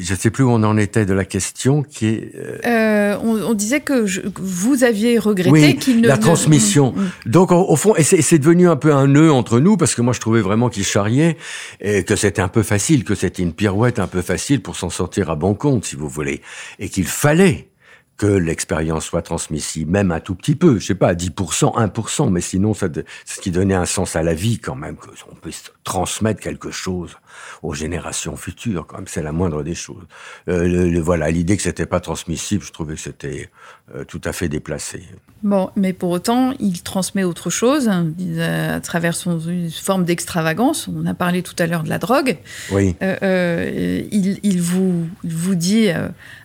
je 0.00 0.12
ne 0.12 0.18
sais 0.18 0.30
plus 0.30 0.42
où 0.42 0.50
on 0.50 0.62
en 0.64 0.76
était 0.76 1.06
de 1.06 1.14
la 1.14 1.24
question 1.24 1.82
qui 1.82 2.06
est. 2.06 2.32
Euh... 2.34 2.58
euh 2.66 3.18
on, 3.22 3.50
on, 3.50 3.54
disait 3.54 3.80
que 3.80 4.06
je, 4.06 4.22
vous 4.40 4.82
aviez 4.82 5.18
regretté 5.18 5.50
oui, 5.50 5.76
qu'il 5.76 6.00
ne. 6.00 6.08
La 6.08 6.18
transmission. 6.18 6.92
Mm, 6.92 7.00
mm. 7.00 7.10
Donc 7.26 7.52
au, 7.52 7.68
au 7.68 7.76
fond, 7.76 7.94
et 7.94 8.02
c'est 8.02 8.38
devenu 8.38 8.68
un 8.68 8.76
peu 8.76 8.92
un 8.92 9.06
nœud 9.06 9.32
entre 9.32 9.60
nous 9.60 9.76
parce 9.76 9.94
que 9.94 10.02
moi 10.02 10.12
je 10.12 10.20
trouvais 10.20 10.40
vraiment 10.40 10.68
qu'il 10.68 10.84
charriait 10.84 11.36
et 11.80 12.02
que 12.02 12.16
c'était 12.16 12.42
un 12.42 12.48
peu 12.48 12.62
facile, 12.62 13.04
que 13.04 13.14
c'était 13.14 13.42
une 13.42 13.52
pirouette 13.52 14.00
un 14.00 14.08
peu 14.08 14.22
facile 14.22 14.60
pour 14.60 14.74
s'en 14.74 14.90
sortir 14.90 15.30
à 15.30 15.36
bon 15.36 15.54
compte, 15.54 15.84
si 15.84 15.94
vous 15.94 16.08
voulez, 16.08 16.42
et 16.80 16.88
qu'il 16.88 17.06
fallait 17.06 17.68
que 18.16 18.26
l'expérience 18.26 19.04
soit 19.04 19.22
transmissible, 19.22 19.90
même 19.90 20.12
un 20.12 20.20
tout 20.20 20.34
petit 20.34 20.54
peu, 20.54 20.78
je 20.78 20.86
sais 20.86 20.94
pas, 20.94 21.14
10%, 21.14 21.76
1%, 21.76 22.30
mais 22.30 22.40
sinon, 22.40 22.72
c'est 22.74 23.04
ce 23.24 23.40
qui 23.40 23.50
donnait 23.50 23.74
un 23.74 23.86
sens 23.86 24.14
à 24.14 24.22
la 24.22 24.34
vie 24.34 24.58
quand 24.58 24.76
même, 24.76 24.96
qu'on 24.96 25.34
puisse 25.34 25.72
transmettre 25.82 26.40
quelque 26.40 26.70
chose 26.70 27.16
aux 27.62 27.74
générations 27.74 28.36
futures, 28.36 28.86
quand 28.86 28.96
même, 28.96 29.06
c'est 29.08 29.22
la 29.22 29.32
moindre 29.32 29.62
des 29.62 29.74
choses. 29.74 30.04
Euh, 30.48 30.66
le, 30.66 30.88
le, 30.88 31.00
voilà, 31.00 31.30
l'idée 31.30 31.56
que 31.56 31.62
c'était 31.62 31.86
pas 31.86 32.00
transmissible, 32.00 32.64
je 32.64 32.72
trouvais 32.72 32.94
que 32.94 33.00
c'était 33.00 33.50
euh, 33.94 34.04
tout 34.04 34.20
à 34.24 34.32
fait 34.32 34.48
déplacé. 34.48 35.02
Bon, 35.42 35.70
mais 35.76 35.92
pour 35.92 36.10
autant, 36.10 36.54
il 36.58 36.82
transmet 36.82 37.22
autre 37.22 37.50
chose 37.50 37.90
euh, 37.90 38.76
à 38.76 38.80
travers 38.80 39.14
son 39.14 39.38
une 39.38 39.70
forme 39.70 40.04
d'extravagance. 40.04 40.88
On 40.88 41.04
a 41.04 41.14
parlé 41.14 41.42
tout 41.42 41.56
à 41.58 41.66
l'heure 41.66 41.82
de 41.82 41.90
la 41.90 41.98
drogue. 41.98 42.38
Oui. 42.70 42.96
Euh, 43.02 43.16
euh 43.22 44.02
il, 44.10 44.40
il, 44.42 44.62
vous, 44.62 45.06
il 45.22 45.34
vous 45.34 45.54
dit 45.54 45.90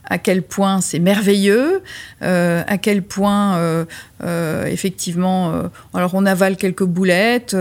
à 0.10 0.18
quel 0.18 0.42
point 0.42 0.82
c'est 0.82 1.00
merveilleux, 1.00 1.82
euh, 2.22 2.64
à 2.68 2.78
quel 2.78 3.04
point, 3.04 3.58
euh, 3.58 3.86
euh, 4.24 4.66
effectivement, 4.66 5.70
alors 5.94 6.16
on 6.16 6.26
avale 6.26 6.58
quelques 6.58 6.84
boulettes, 6.84 7.56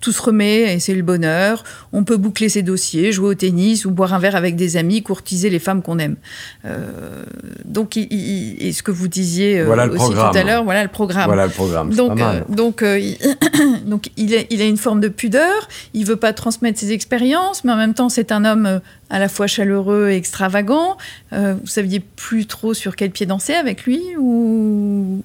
tout 0.00 0.12
se 0.12 0.22
remet 0.22 0.74
et 0.74 0.80
c'est 0.80 0.94
le 0.94 1.02
bonheur. 1.02 1.64
On 1.92 2.04
peut 2.04 2.16
boucler 2.16 2.48
ses 2.48 2.62
dossiers, 2.62 3.12
jouer 3.12 3.28
au 3.28 3.34
tennis 3.34 3.84
ou 3.84 3.90
boire 3.90 4.14
un 4.14 4.18
verre 4.18 4.36
avec 4.36 4.56
des 4.56 4.76
amis, 4.76 5.02
courtiser 5.02 5.50
les 5.50 5.58
femmes 5.58 5.82
qu'on 5.82 5.98
aime. 5.98 6.16
Euh, 6.64 7.24
donc, 7.64 7.96
et 7.96 8.72
ce 8.72 8.82
que 8.82 8.90
vous 8.90 9.08
disiez 9.08 9.60
euh, 9.60 9.88
aussi 9.88 10.12
tout 10.12 10.18
à 10.20 10.42
l'heure, 10.44 10.64
voilà 10.64 10.82
le 10.82 10.88
programme. 10.88 11.26
Voilà 11.26 11.46
le 11.46 11.52
programme. 11.52 11.94
Donc, 11.94 12.20
euh, 12.20 12.40
donc, 12.48 12.84
donc 13.84 14.10
il, 14.16 14.34
a, 14.34 14.40
il 14.50 14.62
a 14.62 14.66
une 14.66 14.76
forme 14.76 15.00
de 15.00 15.08
pudeur. 15.08 15.68
Il 15.94 16.04
veut 16.04 16.16
pas 16.16 16.32
transmettre 16.32 16.78
ses 16.78 16.92
expériences, 16.92 17.64
mais 17.64 17.72
en 17.72 17.76
même 17.76 17.94
temps, 17.94 18.08
c'est 18.08 18.32
un 18.32 18.44
homme 18.44 18.80
à 19.10 19.18
la 19.18 19.28
fois 19.28 19.46
chaleureux 19.46 20.10
et 20.10 20.16
extravagant. 20.16 20.96
vous 21.32 21.66
saviez 21.66 22.00
plus 22.00 22.46
trop 22.46 22.74
sur 22.74 22.94
quel 22.94 23.10
pied 23.10 23.26
danser 23.26 23.54
avec 23.54 23.84
lui 23.84 24.02
ou 24.18 25.22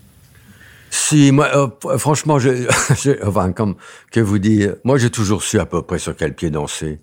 si, 0.93 1.31
moi, 1.31 1.49
euh, 1.55 1.97
franchement, 1.97 2.37
je, 2.39 3.25
enfin, 3.25 3.51
comme 3.51 3.75
que 4.11 4.19
vous 4.19 4.37
dire, 4.37 4.75
moi, 4.83 4.99
j'ai 4.99 5.09
toujours 5.09 5.41
su 5.41 5.59
à 5.59 5.65
peu 5.65 5.81
près 5.81 5.97
sur 5.97 6.15
quel 6.15 6.35
pied 6.35 6.51
danser. 6.51 6.99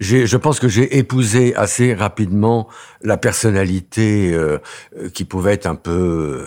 Je 0.00 0.36
pense 0.36 0.58
que 0.58 0.66
j'ai 0.66 0.98
épousé 0.98 1.54
assez 1.54 1.94
rapidement 1.94 2.68
la 3.02 3.16
personnalité 3.16 4.32
euh, 4.32 4.58
euh, 4.96 5.08
qui 5.08 5.24
pouvait 5.24 5.52
être 5.52 5.66
un 5.66 5.76
peu, 5.76 6.46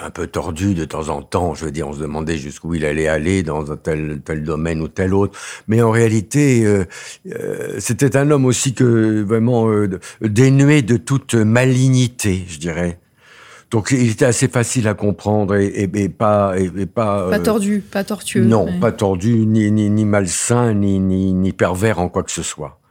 un 0.00 0.10
peu 0.10 0.28
tordue 0.28 0.74
de 0.74 0.84
temps 0.84 1.08
en 1.08 1.20
temps. 1.22 1.54
Je 1.54 1.64
veux 1.64 1.72
dire, 1.72 1.88
on 1.88 1.94
se 1.94 2.00
demandait 2.00 2.38
jusqu'où 2.38 2.74
il 2.74 2.84
allait 2.84 3.08
aller 3.08 3.42
dans 3.42 3.72
un 3.72 3.76
tel, 3.76 4.20
tel 4.24 4.44
domaine 4.44 4.80
ou 4.82 4.88
tel 4.88 5.14
autre. 5.14 5.36
Mais 5.66 5.82
en 5.82 5.90
réalité, 5.90 6.64
c'était 7.78 8.16
un 8.16 8.30
homme 8.30 8.44
aussi 8.44 8.74
que 8.74 9.22
vraiment 9.22 9.68
dénué 10.20 10.82
de 10.82 10.96
toute 10.96 11.34
malignité, 11.34 12.44
je 12.48 12.58
dirais. 12.58 13.01
Donc 13.72 13.90
il 13.90 14.10
était 14.10 14.26
assez 14.26 14.48
facile 14.48 14.86
à 14.86 14.92
comprendre 14.92 15.56
et, 15.56 15.88
et, 15.94 16.08
pas 16.10 16.54
et, 16.58 16.84
pas 16.84 17.30
pas 17.30 17.38
euh, 17.38 17.42
tordu, 17.42 17.80
pas 17.80 18.04
tortueux. 18.04 18.44
Non, 18.44 18.68
pas 18.80 18.92
tordu, 18.92 19.46
ni, 19.46 19.70
ni, 19.70 19.88
ni 19.88 20.04
malsain, 20.04 20.74
ni, 20.74 20.98
ni, 20.98 21.32
ni 21.32 21.52
pervers 21.52 21.98
en 21.98 22.10
quoi 22.10 22.22
que 22.22 22.30
ce 22.30 22.42
soit. 22.42 22.81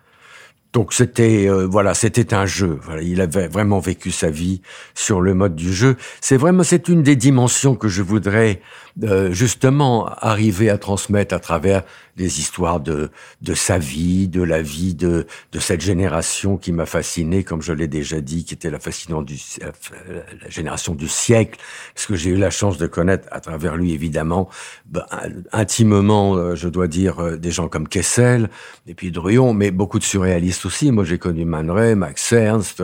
Donc 0.73 0.93
c'était 0.93 1.49
euh, 1.49 1.67
voilà, 1.67 1.93
c'était 1.93 2.33
un 2.33 2.45
jeu. 2.45 2.79
Il 3.01 3.19
avait 3.19 3.47
vraiment 3.47 3.79
vécu 3.79 4.11
sa 4.11 4.29
vie 4.29 4.61
sur 4.93 5.19
le 5.19 5.33
mode 5.33 5.55
du 5.55 5.73
jeu. 5.73 5.97
C'est 6.21 6.37
vraiment 6.37 6.63
c'est 6.63 6.87
une 6.87 7.03
des 7.03 7.15
dimensions 7.17 7.75
que 7.75 7.89
je 7.89 8.01
voudrais 8.01 8.61
euh, 9.03 9.31
justement 9.31 10.07
arriver 10.07 10.69
à 10.69 10.77
transmettre 10.77 11.35
à 11.35 11.39
travers 11.39 11.83
des 12.17 12.39
histoires 12.39 12.79
de, 12.79 13.09
de 13.41 13.53
sa 13.53 13.77
vie, 13.77 14.27
de 14.27 14.41
la 14.43 14.61
vie 14.61 14.93
de, 14.93 15.25
de 15.51 15.59
cette 15.59 15.81
génération 15.81 16.57
qui 16.57 16.71
m'a 16.71 16.85
fasciné, 16.85 17.43
comme 17.43 17.61
je 17.61 17.73
l'ai 17.73 17.87
déjà 17.87 18.21
dit, 18.21 18.43
qui 18.43 18.53
était 18.53 18.69
la 18.69 18.79
fascinante 18.79 19.25
du, 19.25 19.39
euh, 19.63 20.21
la 20.41 20.49
génération 20.49 20.93
du 20.93 21.07
siècle, 21.07 21.59
parce 21.95 22.05
que 22.05 22.15
j'ai 22.15 22.31
eu 22.31 22.35
la 22.35 22.49
chance 22.49 22.77
de 22.77 22.87
connaître 22.87 23.27
à 23.31 23.39
travers 23.39 23.75
lui, 23.75 23.93
évidemment, 23.93 24.49
ben, 24.85 25.05
intimement, 25.51 26.35
euh, 26.35 26.55
je 26.55 26.67
dois 26.67 26.87
dire, 26.87 27.19
euh, 27.19 27.37
des 27.37 27.51
gens 27.51 27.67
comme 27.67 27.87
Kessel, 27.87 28.49
et 28.87 28.93
puis 28.93 29.11
Druon, 29.11 29.53
mais 29.53 29.71
beaucoup 29.71 29.99
de 29.99 30.03
surréalistes 30.03 30.60
aussi. 30.65 30.91
Moi, 30.91 31.03
j'ai 31.03 31.17
connu 31.17 31.45
Man 31.45 31.69
Ray, 31.69 31.95
Max 31.95 32.31
Ernst, 32.33 32.83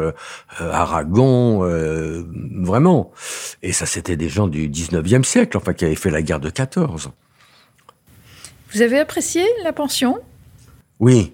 Aragon, 0.60 1.60
vraiment. 2.62 3.12
Et 3.64 3.74
ça, 3.74 3.86
c'était 3.86 4.18
des 4.18 4.30
gens 4.30 4.48
du 4.48 4.70
19e 4.70 5.24
siècle, 5.24 5.58
enfin, 5.58 5.74
qui 5.74 5.86
avaient 5.86 5.96
fait 5.96 6.12
la 6.12 6.22
guerre 6.22 6.40
de 6.40 6.50
14. 6.50 7.12
Vous 8.74 8.82
avez 8.82 9.00
apprécié 9.00 9.44
la 9.64 9.74
pension? 9.74 10.20
Oui. 11.00 11.34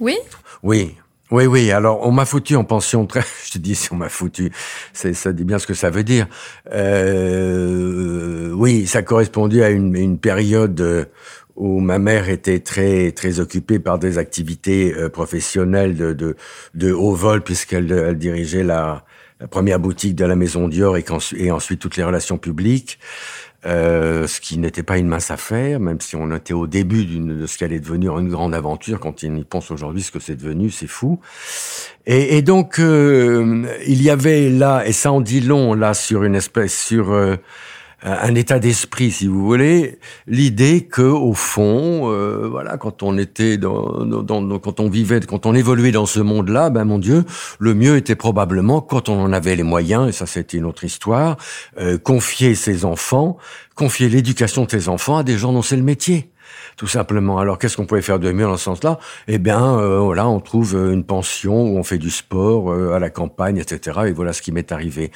Oui? 0.00 0.16
Oui. 0.62 0.94
Oui, 1.30 1.46
oui. 1.46 1.70
Alors, 1.70 2.06
on 2.06 2.12
m'a 2.12 2.26
foutu 2.26 2.54
en 2.54 2.64
pension 2.64 3.06
très. 3.06 3.22
Je 3.46 3.52
te 3.52 3.58
dis 3.58 3.74
si 3.74 3.92
on 3.92 3.96
m'a 3.96 4.08
foutu, 4.08 4.52
ça 4.92 5.32
dit 5.32 5.44
bien 5.44 5.58
ce 5.58 5.66
que 5.66 5.74
ça 5.74 5.90
veut 5.90 6.04
dire. 6.04 6.26
Euh, 6.72 8.52
oui, 8.52 8.86
ça 8.86 9.02
correspondait 9.02 9.64
à 9.64 9.70
une, 9.70 9.96
une, 9.96 10.18
période 10.18 10.80
euh, 10.80 11.06
où 11.56 11.80
ma 11.80 11.98
mère 11.98 12.28
était 12.28 12.60
très 12.60 13.12
très 13.12 13.40
occupée 13.40 13.78
par 13.78 13.98
des 13.98 14.18
activités 14.18 14.94
euh, 14.94 15.08
professionnelles 15.08 15.96
de, 15.96 16.12
de, 16.12 16.36
de 16.74 16.92
haut 16.92 17.14
vol 17.14 17.42
puisqu'elle 17.42 17.90
elle 17.92 18.18
dirigeait 18.18 18.64
la, 18.64 19.04
première 19.50 19.78
boutique 19.78 20.14
de 20.14 20.24
la 20.24 20.36
Maison 20.36 20.68
Dior 20.68 20.96
et, 20.96 21.04
et 21.36 21.50
ensuite 21.50 21.80
toutes 21.80 21.96
les 21.96 22.04
relations 22.04 22.38
publiques. 22.38 22.98
Euh, 23.66 24.26
ce 24.26 24.42
qui 24.42 24.58
n'était 24.58 24.82
pas 24.82 24.98
une 24.98 25.08
mince 25.08 25.30
affaire, 25.30 25.80
même 25.80 25.98
si 25.98 26.16
on 26.16 26.30
était 26.36 26.52
au 26.52 26.66
début 26.66 27.06
de 27.06 27.46
ce 27.46 27.56
qui 27.56 27.64
allait 27.64 27.80
devenir 27.80 28.18
une 28.18 28.28
grande 28.28 28.54
aventure. 28.54 29.00
Quand 29.00 29.24
on 29.24 29.36
y 29.36 29.44
pense 29.44 29.70
aujourd'hui, 29.70 30.02
ce 30.02 30.10
que 30.10 30.18
c'est 30.18 30.36
devenu, 30.36 30.70
c'est 30.70 30.86
fou. 30.86 31.18
Et, 32.04 32.36
et 32.36 32.42
donc, 32.42 32.78
euh, 32.78 33.64
il 33.86 34.02
y 34.02 34.10
avait 34.10 34.50
là, 34.50 34.86
et 34.86 34.92
ça 34.92 35.12
en 35.12 35.22
dit 35.22 35.40
long, 35.40 35.72
là, 35.72 35.94
sur 35.94 36.24
une 36.24 36.34
espèce, 36.34 36.78
sur 36.78 37.12
euh, 37.12 37.36
un 38.04 38.34
état 38.34 38.58
d'esprit, 38.58 39.10
si 39.10 39.26
vous 39.26 39.44
voulez, 39.44 39.98
l'idée 40.26 40.82
que 40.82 41.02
au 41.02 41.32
fond, 41.32 42.10
euh, 42.12 42.46
voilà, 42.50 42.76
quand 42.76 43.02
on 43.02 43.16
était 43.16 43.56
dans, 43.56 44.04
dans, 44.04 44.58
quand 44.58 44.78
on 44.80 44.90
vivait, 44.90 45.20
quand 45.20 45.46
on 45.46 45.54
évoluait 45.54 45.90
dans 45.90 46.04
ce 46.04 46.20
monde-là, 46.20 46.68
ben 46.68 46.84
mon 46.84 46.98
Dieu, 46.98 47.24
le 47.58 47.74
mieux 47.74 47.96
était 47.96 48.14
probablement 48.14 48.82
quand 48.82 49.08
on 49.08 49.18
en 49.18 49.32
avait 49.32 49.56
les 49.56 49.62
moyens, 49.62 50.08
et 50.08 50.12
ça 50.12 50.26
c'était 50.26 50.58
une 50.58 50.66
autre 50.66 50.84
histoire, 50.84 51.38
euh, 51.78 51.96
confier 51.96 52.54
ses 52.54 52.84
enfants, 52.84 53.38
confier 53.74 54.10
l'éducation 54.10 54.64
de 54.64 54.70
ses 54.70 54.90
enfants 54.90 55.16
à 55.16 55.22
des 55.22 55.38
gens 55.38 55.52
dont 55.52 55.62
c'est 55.62 55.76
le 55.76 55.82
métier 55.82 56.30
tout 56.76 56.86
simplement. 56.86 57.38
Alors 57.38 57.58
qu'est-ce 57.58 57.76
qu'on 57.76 57.86
pouvait 57.86 58.02
faire 58.02 58.18
de 58.18 58.30
mieux 58.32 58.44
dans 58.44 58.56
ce 58.56 58.64
sens-là? 58.64 58.98
Eh 59.28 59.38
bien, 59.38 59.78
euh, 59.78 60.00
voilà, 60.00 60.28
on 60.28 60.40
trouve 60.40 60.74
euh, 60.74 60.92
une 60.92 61.04
pension 61.04 61.62
où 61.62 61.78
on 61.78 61.82
fait 61.82 61.98
du 61.98 62.10
sport 62.10 62.70
euh, 62.70 62.94
à 62.94 62.98
la 62.98 63.10
campagne, 63.10 63.58
etc. 63.58 64.00
Et 64.06 64.12
voilà 64.12 64.32
ce 64.32 64.42
qui 64.42 64.52
m'est 64.52 64.72
arrivé. 64.72 65.10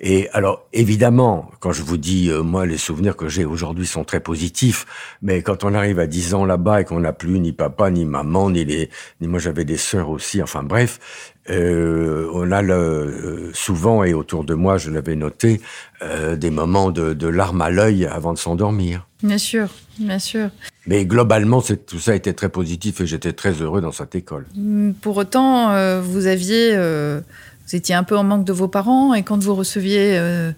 Et 0.00 0.28
alors, 0.32 0.66
évidemment, 0.72 1.50
quand 1.60 1.72
je 1.72 1.82
vous 1.82 1.96
dis, 1.96 2.30
moi, 2.42 2.66
les 2.66 2.78
souvenirs 2.78 3.16
que 3.16 3.28
j'ai 3.28 3.44
aujourd'hui 3.44 3.86
sont 3.86 4.02
très 4.02 4.18
positifs, 4.18 4.86
mais 5.22 5.42
quand 5.42 5.62
on 5.62 5.72
arrive 5.72 6.00
à 6.00 6.06
10 6.06 6.34
ans 6.34 6.44
là-bas 6.44 6.80
et 6.80 6.84
qu'on 6.84 7.00
n'a 7.00 7.12
plus 7.12 7.38
ni 7.38 7.52
papa, 7.52 7.90
ni 7.90 8.04
maman, 8.04 8.50
ni 8.50 8.64
les, 8.64 8.90
ni 9.20 9.28
moi 9.28 9.38
j'avais 9.38 9.64
des 9.64 9.76
sœurs 9.76 10.10
aussi, 10.10 10.42
enfin 10.42 10.64
bref, 10.64 11.33
euh, 11.50 12.28
on 12.32 12.50
a 12.50 12.62
le, 12.62 13.50
souvent, 13.52 14.04
et 14.04 14.14
autour 14.14 14.44
de 14.44 14.54
moi, 14.54 14.78
je 14.78 14.90
l'avais 14.90 15.16
noté, 15.16 15.60
euh, 16.02 16.36
des 16.36 16.50
moments 16.50 16.90
de, 16.90 17.12
de 17.12 17.28
larmes 17.28 17.60
à 17.60 17.70
l'œil 17.70 18.06
avant 18.06 18.32
de 18.32 18.38
s'endormir. 18.38 19.06
Bien 19.22 19.38
sûr, 19.38 19.68
bien 19.98 20.18
sûr. 20.18 20.50
Mais 20.86 21.06
globalement, 21.06 21.62
tout 21.62 21.98
ça 21.98 22.14
été 22.14 22.34
très 22.34 22.50
positif 22.50 23.00
et 23.00 23.06
j'étais 23.06 23.32
très 23.32 23.52
heureux 23.52 23.80
dans 23.80 23.92
cette 23.92 24.14
école. 24.14 24.46
Mm, 24.54 24.92
pour 24.92 25.16
autant, 25.16 25.70
euh, 25.70 26.00
vous 26.02 26.26
aviez, 26.26 26.72
euh, 26.74 27.20
vous 27.66 27.76
étiez 27.76 27.94
un 27.94 28.04
peu 28.04 28.16
en 28.16 28.24
manque 28.24 28.44
de 28.44 28.52
vos 28.52 28.68
parents 28.68 29.14
et 29.14 29.22
quand 29.22 29.42
vous 29.42 29.54
receviez 29.54 30.18
euh, 30.18 30.52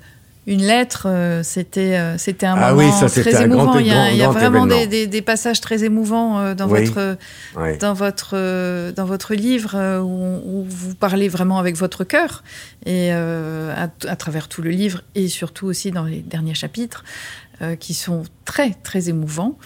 une 0.47 0.63
lettre, 0.63 1.09
c'était 1.43 2.19
c'était 2.19 2.47
un 2.47 2.55
ah 2.57 2.73
moment 2.73 2.87
oui, 2.87 2.93
ça, 2.93 3.09
très 3.09 3.35
un 3.37 3.45
émouvant. 3.45 3.65
Grand, 3.65 3.79
il 3.79 3.87
y 3.87 3.91
a, 3.91 3.95
grand, 3.95 4.07
il 4.09 4.17
y 4.17 4.23
a 4.23 4.29
vraiment 4.31 4.67
des, 4.67 4.87
des, 4.87 5.07
des, 5.07 5.23
passages 5.23 5.61
très 5.61 5.85
émouvants 5.85 6.55
dans 6.55 6.69
oui. 6.69 6.85
votre 6.85 7.19
oui. 7.57 7.79
dans 7.79 7.95
votre 7.95 8.93
dans 8.93 9.05
votre 9.05 9.35
livre 9.35 10.01
où, 10.01 10.61
où, 10.61 10.65
vous 10.69 10.95
parlez 10.95 11.29
vraiment 11.29 11.59
avec 11.59 11.77
votre 11.77 12.05
cœur 12.05 12.45
et 12.85 13.11
à, 13.11 13.91
à, 14.07 14.17
travers 14.17 14.49
tout 14.49 14.63
le 14.63 14.71
livre 14.71 15.03
et 15.15 15.29
surtout 15.29 15.67
aussi 15.67 15.91
dans 15.91 16.05
les 16.05 16.21
derniers 16.21 16.55
chapitres 16.55 17.05
qui 17.81 17.95
sont 17.95 18.23
très 18.45 18.71
très 18.83 19.09
émouvants. 19.09 19.59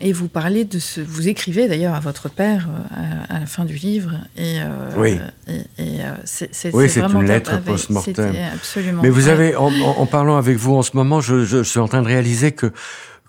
Et 0.00 0.12
vous 0.12 0.28
parlez 0.28 0.64
de 0.64 0.78
ce, 0.78 1.00
vous 1.00 1.28
écrivez 1.28 1.68
d'ailleurs 1.68 1.94
à 1.94 2.00
votre 2.00 2.28
père 2.28 2.68
euh, 2.68 3.28
à, 3.30 3.36
à, 3.36 3.40
la 3.40 3.46
fin 3.46 3.64
du 3.64 3.74
livre. 3.74 4.12
Et, 4.36 4.60
euh, 4.60 4.90
oui. 4.96 5.18
Et, 5.48 5.52
et 5.82 6.00
euh, 6.00 6.14
c'est 6.24 6.74
oui, 6.74 6.88
c'est 6.88 7.00
une 7.00 7.24
lettre 7.24 7.60
post-mortem. 7.62 8.34
Absolument. 8.54 9.02
Mais 9.02 9.08
vous 9.08 9.28
avez, 9.28 9.56
en, 9.56 9.72
en, 9.72 10.06
parlant 10.06 10.36
avec 10.36 10.56
vous 10.56 10.74
en 10.74 10.82
ce 10.82 10.96
moment, 10.96 11.20
je, 11.20 11.44
je, 11.44 11.58
je 11.58 11.62
suis 11.68 11.80
en 11.80 11.88
train 11.88 12.02
de 12.02 12.06
réaliser 12.06 12.52
que 12.52 12.72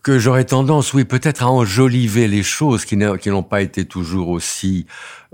que 0.07 0.19
j'aurais 0.19 0.45
tendance, 0.45 0.93
oui, 0.93 1.03
peut-être 1.03 1.43
à 1.43 1.49
enjoliver 1.49 2.29
les 2.29 2.41
choses 2.41 2.85
qui 2.85 2.95
n'ont 2.95 3.43
pas 3.43 3.61
été 3.61 3.83
toujours 3.83 4.29
aussi 4.29 4.85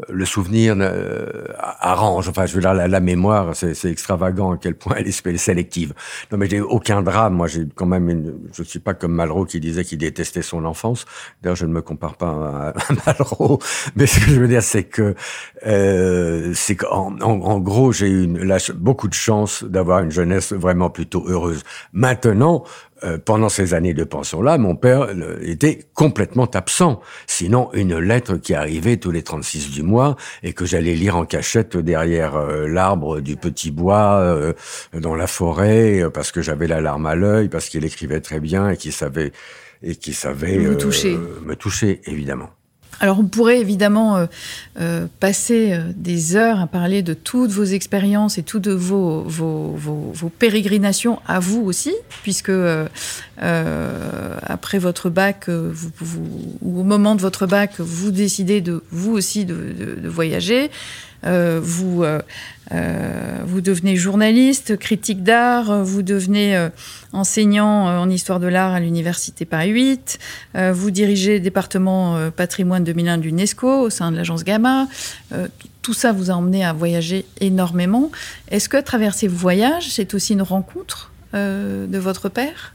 le 0.10 0.26
souvenir 0.26 0.76
euh, 0.80 1.46
arrange. 1.80 2.28
Enfin, 2.28 2.48
je 2.48 2.56
veux 2.56 2.62
dire, 2.62 2.74
la, 2.74 3.00
mémoire, 3.00 3.56
c'est 3.56 3.86
extravagant 3.86 4.54
à 4.54 4.58
quel 4.58 4.74
point 4.74 4.96
elle 4.98 5.08
est 5.08 5.38
sélective. 5.38 5.94
Non, 6.32 6.40
mais 6.40 6.50
j'ai 6.50 6.60
aucun 6.60 7.04
drame. 7.04 7.36
Moi, 7.36 7.46
j'ai 7.46 7.68
quand 7.76 7.86
même 7.86 8.10
une, 8.10 8.34
je 8.52 8.64
suis 8.64 8.80
pas 8.80 8.96
comme 8.96 9.14
Malraux 9.14 9.46
qui 9.46 9.60
disait 9.60 9.84
qu'il 9.84 10.00
détestait 10.00 10.42
son 10.42 10.66
enfance. 10.66 11.06
D'ailleurs, 11.44 11.56
je 11.56 11.68
ne 11.68 11.74
me 11.74 11.84
compare 11.84 12.16
pas 12.16 12.30
à, 12.30 12.70
à 12.70 12.94
Malraux. 13.06 13.60
Mais 13.96 14.08
ce 14.08 14.20
que 14.20 14.32
je 14.32 14.40
veux 14.40 14.48
dire, 14.48 14.64
c'est 14.64 14.86
que, 14.86 15.14
euh, 15.68 16.52
c'est 16.56 16.76
qu'en 16.76 17.16
en, 17.22 17.42
en, 17.42 17.60
gros, 17.60 17.92
j'ai 17.92 18.08
eu 18.08 18.24
une, 18.24 18.44
la, 18.44 18.58
beaucoup 18.74 19.08
de 19.08 19.14
chance 19.14 19.64
d'avoir 19.64 20.00
une 20.00 20.12
jeunesse 20.12 20.52
vraiment 20.52 20.90
plutôt 20.90 21.24
heureuse. 21.28 21.62
Maintenant, 21.94 22.64
euh, 23.04 23.18
pendant 23.18 23.50
ces 23.50 23.74
années 23.74 23.94
de 23.94 24.04
pension-là, 24.04 24.58
mon 24.58 24.76
père 24.76 25.08
était 25.42 25.80
complètement 25.94 26.50
absent. 26.54 27.02
Sinon, 27.28 27.70
une 27.74 27.98
lettre 27.98 28.38
qui 28.38 28.54
arrivait 28.54 28.98
tous 28.98 29.12
les 29.12 29.24
36 29.24 29.72
du 29.72 29.84
mois 29.84 30.16
et 30.42 30.54
que 30.54 30.66
j'allais 30.66 30.96
lire 30.96 31.16
en 31.16 31.26
cachette 31.26 31.78
derrière 31.78 32.36
euh, 32.36 32.68
l'arbre 32.68 33.20
du 33.20 33.36
petit 33.36 33.72
bois 33.72 34.20
euh, 34.20 34.54
dans 34.94 35.16
la 35.16 35.28
forêt 35.28 36.02
euh, 36.02 36.10
parce 36.10 36.32
que 36.32 36.42
j'avais 36.42 36.68
la 36.68 36.82
larme 36.82 37.06
à 37.06 37.16
l'œil, 37.16 37.50
parce 37.50 37.70
qu'il 37.70 37.86
écrivait 37.86 38.22
très 38.22 38.40
bien 38.40 38.70
et 38.70 38.78
qu'il 38.78 38.94
savait 38.94 39.32
et 39.82 39.96
qui 39.96 40.14
savait 40.14 40.58
vous 40.58 40.76
toucher. 40.76 41.18
me 41.46 41.56
toucher 41.56 42.02
évidemment. 42.06 42.50
Alors 43.00 43.20
on 43.20 43.26
pourrait 43.26 43.60
évidemment 43.60 44.18
euh, 44.18 44.26
euh, 44.80 45.08
passer 45.20 45.74
euh, 45.74 45.92
des 45.96 46.36
heures 46.36 46.60
à 46.60 46.68
parler 46.68 47.02
de 47.02 47.14
toutes 47.14 47.52
vos 47.52 47.64
expériences 47.64 48.38
et 48.38 48.44
toutes 48.44 48.68
vos, 48.68 49.22
vos, 49.22 49.76
vos, 49.76 50.30
pérégrinations 50.30 51.20
à 51.28 51.40
vous 51.40 51.62
aussi, 51.62 51.94
puisque 52.22 52.52
après 53.38 54.80
votre 54.80 55.10
bac, 55.10 55.50
vous, 55.50 55.92
ou 56.62 56.80
au 56.80 56.84
moment 56.84 57.16
de 57.16 57.22
votre 57.22 57.46
bac, 57.46 57.80
vous 57.80 58.12
décidez 58.12 58.62
de 58.62 58.84
vous 58.92 59.12
aussi 59.12 59.46
de, 59.46 59.98
de 60.02 60.10
voyager. 60.10 60.70
Vous 61.26 62.04
euh, 62.72 63.40
vous 63.46 63.62
devenez 63.62 63.96
journaliste, 63.96 64.78
critique 64.78 65.24
d'art, 65.24 65.84
vous 65.84 66.02
devenez 66.02 66.56
euh, 66.56 66.70
enseignant 67.12 67.88
euh, 67.88 67.98
en 67.98 68.10
histoire 68.10 68.40
de 68.40 68.48
l'art 68.48 68.74
à 68.74 68.80
l'université 68.80 69.46
Paris 69.46 69.70
8, 69.70 70.20
vous 70.72 70.92
dirigez 70.92 71.36
le 71.36 71.40
département 71.40 72.30
patrimoine 72.32 72.84
2001 72.84 73.18
de 73.18 73.24
l'UNESCO 73.24 73.82
au 73.82 73.90
sein 73.90 74.12
de 74.12 74.18
l'agence 74.18 74.44
Gamma. 74.44 74.88
tout 75.82 75.94
ça 75.94 76.12
vous 76.12 76.32
a 76.32 76.34
emmené 76.34 76.64
à 76.64 76.74
voyager 76.74 77.26
énormément. 77.40 78.12
Est-ce 78.50 78.70
que 78.70 78.78
travers 78.82 79.14
ces 79.14 79.28
voyages, 79.28 79.90
c'est 79.90 80.14
aussi 80.14 80.34
une 80.34 80.42
rencontre 80.42 81.12
de 81.34 81.98
votre 81.98 82.30
père? 82.30 82.74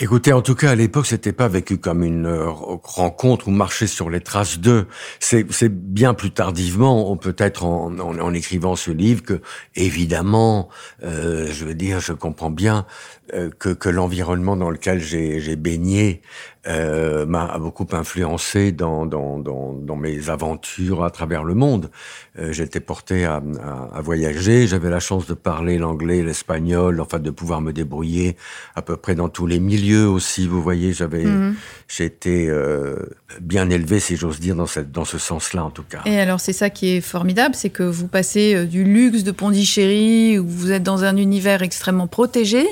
Écoutez, 0.00 0.32
en 0.32 0.42
tout 0.42 0.54
cas, 0.54 0.70
à 0.70 0.74
l'époque, 0.74 1.06
c'était 1.06 1.32
pas 1.32 1.48
vécu 1.48 1.76
comme 1.78 2.02
une 2.02 2.26
euh, 2.26 2.48
rencontre 2.50 3.48
ou 3.48 3.50
marcher 3.50 3.86
sur 3.86 4.08
les 4.08 4.20
traces 4.20 4.58
d'eux. 4.58 4.86
C'est, 5.20 5.44
bien 5.68 6.14
plus 6.14 6.30
tardivement, 6.30 7.14
peut-être 7.16 7.64
en, 7.64 7.98
en, 7.98 8.34
écrivant 8.34 8.74
ce 8.74 8.90
livre, 8.90 9.22
que 9.22 9.40
évidemment, 9.74 10.68
euh, 11.02 11.48
je 11.52 11.64
veux 11.64 11.74
dire, 11.74 12.00
je 12.00 12.12
comprends 12.12 12.50
bien 12.50 12.86
euh, 13.34 13.50
que, 13.58 13.68
que 13.68 13.88
l'environnement 13.88 14.56
dans 14.56 14.70
lequel 14.70 15.00
j'ai 15.00 15.56
baigné 15.56 16.22
euh, 16.66 17.26
m'a 17.26 17.58
beaucoup 17.58 17.86
influencé 17.92 18.70
dans, 18.70 19.04
dans, 19.04 19.38
dans, 19.38 19.72
dans, 19.72 19.96
mes 19.96 20.30
aventures 20.30 21.02
à 21.04 21.10
travers 21.10 21.42
le 21.42 21.54
monde. 21.54 21.90
Euh, 22.38 22.52
J'étais 22.52 22.78
porté 22.78 23.24
à, 23.24 23.42
à, 23.60 23.98
à 23.98 24.00
voyager, 24.00 24.66
j'avais 24.68 24.90
la 24.90 25.00
chance 25.00 25.26
de 25.26 25.34
parler 25.34 25.76
l'anglais, 25.78 26.22
l'espagnol, 26.22 27.00
enfin 27.00 27.18
de 27.18 27.30
pouvoir 27.30 27.60
me 27.60 27.72
débrouiller 27.72 28.36
à 28.76 28.82
peu 28.82 28.96
près 28.96 29.16
dans 29.16 29.28
tous 29.28 29.46
les 29.46 29.58
milieux 29.58 30.08
aussi. 30.08 30.46
Vous 30.46 30.62
voyez, 30.62 30.92
j'avais, 30.92 31.24
mhm. 31.24 31.56
j'ai 31.88 32.04
été 32.04 32.48
euh, 32.48 32.96
bien 33.40 33.68
élevé, 33.68 33.98
si 33.98 34.16
j'ose 34.16 34.38
dire, 34.38 34.54
dans, 34.54 34.66
cette, 34.66 34.92
dans 34.92 35.04
ce 35.04 35.18
sens-là 35.18 35.64
en 35.64 35.70
tout 35.70 35.82
cas. 35.82 36.02
Et 36.06 36.20
alors 36.20 36.40
c'est 36.40 36.52
ça 36.52 36.70
qui 36.70 36.90
est 36.90 37.00
formidable, 37.00 37.54
c'est 37.56 37.70
que 37.70 37.82
vous 37.82 38.06
passez 38.06 38.54
euh, 38.54 38.66
du 38.66 38.84
luxe 38.84 39.24
de 39.24 39.32
Pondichéry, 39.32 40.38
où 40.38 40.46
vous 40.46 40.70
êtes 40.70 40.82
dans 40.84 41.04
un 41.04 41.16
univers 41.16 41.62
extrêmement 41.62 42.06
protégé, 42.06 42.66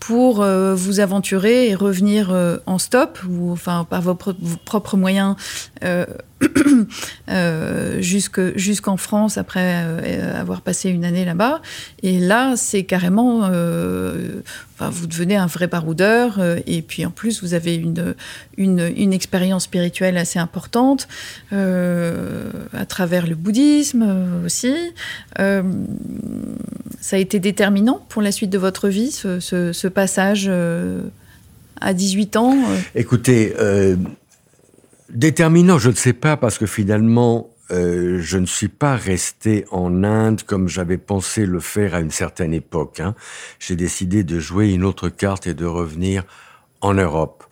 pour 0.00 0.42
euh, 0.42 0.74
vous 0.74 1.00
aventurer 1.00 1.68
et 1.68 1.74
revenir 1.74 2.30
euh, 2.32 2.58
en 2.66 2.78
stop, 2.78 3.18
ou 3.28 3.52
enfin 3.52 3.86
par 3.88 4.02
vos, 4.02 4.14
propres 4.14 4.96
moyens, 4.96 5.36
euh, 5.84 6.06
jusqu'en 8.00 8.96
France 8.96 9.38
après 9.38 9.74
avoir 10.34 10.62
passé 10.62 10.90
une 10.90 11.04
année 11.04 11.24
là-bas. 11.24 11.60
Et 12.02 12.18
là, 12.18 12.54
c'est 12.56 12.84
carrément, 12.84 13.40
enfin, 13.40 14.90
vous 14.90 15.06
devenez 15.06 15.36
un 15.36 15.46
vrai 15.46 15.66
baroudeur, 15.66 16.40
et 16.66 16.82
puis 16.82 17.04
en 17.04 17.10
plus, 17.10 17.42
vous 17.42 17.54
avez 17.54 17.74
une, 17.74 18.14
une, 18.56 19.12
expérience 19.12 19.64
spirituelle 19.64 20.16
assez 20.16 20.38
importante 20.38 21.08
à 21.52 22.86
travers 22.86 23.26
le 23.26 23.34
bouddhisme 23.34 24.42
aussi 24.44 24.74
ça 27.00 27.16
a 27.16 27.18
été 27.18 27.38
déterminant 27.40 28.04
pour 28.08 28.22
la 28.22 28.32
suite 28.32 28.50
de 28.50 28.58
votre 28.58 28.88
vie, 28.88 29.10
ce, 29.10 29.88
passage 29.88 30.46
euh, 30.48 31.00
à 31.80 31.94
18 31.94 32.36
ans 32.36 32.54
euh? 32.54 32.76
Écoutez, 32.94 33.54
euh, 33.58 33.96
déterminant, 35.10 35.78
je 35.78 35.90
ne 35.90 35.94
sais 35.94 36.12
pas, 36.12 36.36
parce 36.36 36.58
que 36.58 36.66
finalement, 36.66 37.50
je 37.70 38.38
ne 38.38 38.46
suis 38.46 38.68
pas 38.68 38.96
resté 38.96 39.66
en 39.70 40.02
Inde 40.02 40.42
comme 40.42 40.68
j'avais 40.68 40.96
pensé 40.96 41.44
le 41.44 41.60
faire 41.60 41.94
à 41.94 42.00
une 42.00 42.10
certaine 42.10 42.54
époque. 42.54 43.00
Hein. 43.00 43.14
J'ai 43.58 43.76
décidé 43.76 44.24
de 44.24 44.40
jouer 44.40 44.72
une 44.72 44.84
autre 44.84 45.10
carte 45.10 45.46
et 45.46 45.52
de 45.52 45.66
revenir 45.66 46.24
en 46.80 46.94
Europe. 46.94 47.44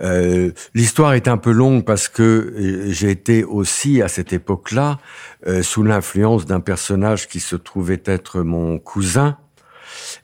Euh, 0.00 0.50
l'histoire 0.74 1.14
est 1.14 1.28
un 1.28 1.36
peu 1.36 1.52
longue 1.52 1.84
parce 1.84 2.08
que 2.08 2.22
euh, 2.22 2.92
j'ai 2.92 3.10
été 3.10 3.44
aussi 3.44 4.00
à 4.00 4.08
cette 4.08 4.32
époque-là 4.32 4.98
euh, 5.46 5.62
sous 5.62 5.82
l'influence 5.82 6.46
d'un 6.46 6.60
personnage 6.60 7.28
qui 7.28 7.40
se 7.40 7.56
trouvait 7.56 8.02
être 8.06 8.40
mon 8.40 8.78
cousin, 8.78 9.36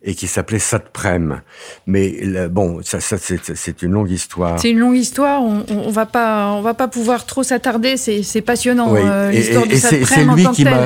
et 0.02 0.14
qui 0.14 0.26
s'appelait 0.26 0.58
Satprem. 0.58 1.42
Mais 1.86 2.48
bon, 2.48 2.80
ça, 2.82 3.00
ça 3.00 3.16
c'est 3.18 3.82
une 3.82 3.92
longue 3.92 4.10
histoire. 4.10 4.58
C'est 4.60 4.70
une 4.70 4.78
longue 4.78 4.96
histoire. 4.96 5.42
On, 5.42 5.64
on, 5.68 5.90
va 5.90 6.06
pas, 6.06 6.52
on 6.52 6.62
va 6.62 6.74
pas 6.74 6.88
pouvoir 6.88 7.26
trop 7.26 7.42
s'attarder. 7.42 7.96
C'est 7.96 8.42
passionnant 8.42 8.94
euh, 8.94 9.30
l'histoire 9.30 9.66
de 9.66 9.74
Satprem 9.76 10.36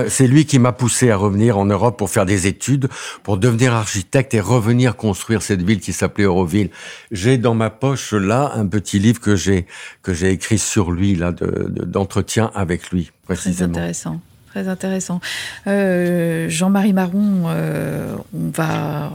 c'est 0.08 0.26
lui 0.26 0.46
qui 0.46 0.58
m'a 0.58 0.72
poussé 0.72 1.10
à 1.10 1.16
revenir 1.16 1.58
en 1.58 1.64
Europe 1.64 1.98
pour 1.98 2.10
faire 2.10 2.26
des 2.26 2.46
études, 2.46 2.88
pour 3.22 3.38
devenir 3.38 3.74
architecte 3.74 4.34
et 4.34 4.40
revenir 4.40 4.96
construire 4.96 5.42
cette 5.42 5.62
ville 5.62 5.80
qui 5.80 5.92
s'appelait 5.92 6.24
Euroville. 6.24 6.70
J'ai 7.10 7.38
dans 7.38 7.54
ma 7.54 7.70
poche 7.70 8.12
là 8.12 8.52
un 8.54 8.66
petit 8.66 8.98
livre 8.98 9.20
que 9.20 9.36
j'ai 9.36 9.66
que 10.02 10.12
j'ai 10.12 10.30
écrit 10.30 10.58
sur 10.58 10.90
lui 10.90 11.14
là 11.14 11.32
d'entretien 11.32 12.50
avec 12.54 12.90
lui 12.90 13.10
précisément. 13.24 13.72
Très 13.72 13.80
intéressant. 13.80 14.20
Très 14.52 14.68
intéressant. 14.68 15.18
Euh, 15.66 16.46
Jean-Marie 16.50 16.92
Marron, 16.92 17.44
euh, 17.46 18.14
on 18.34 18.50
va 18.50 19.10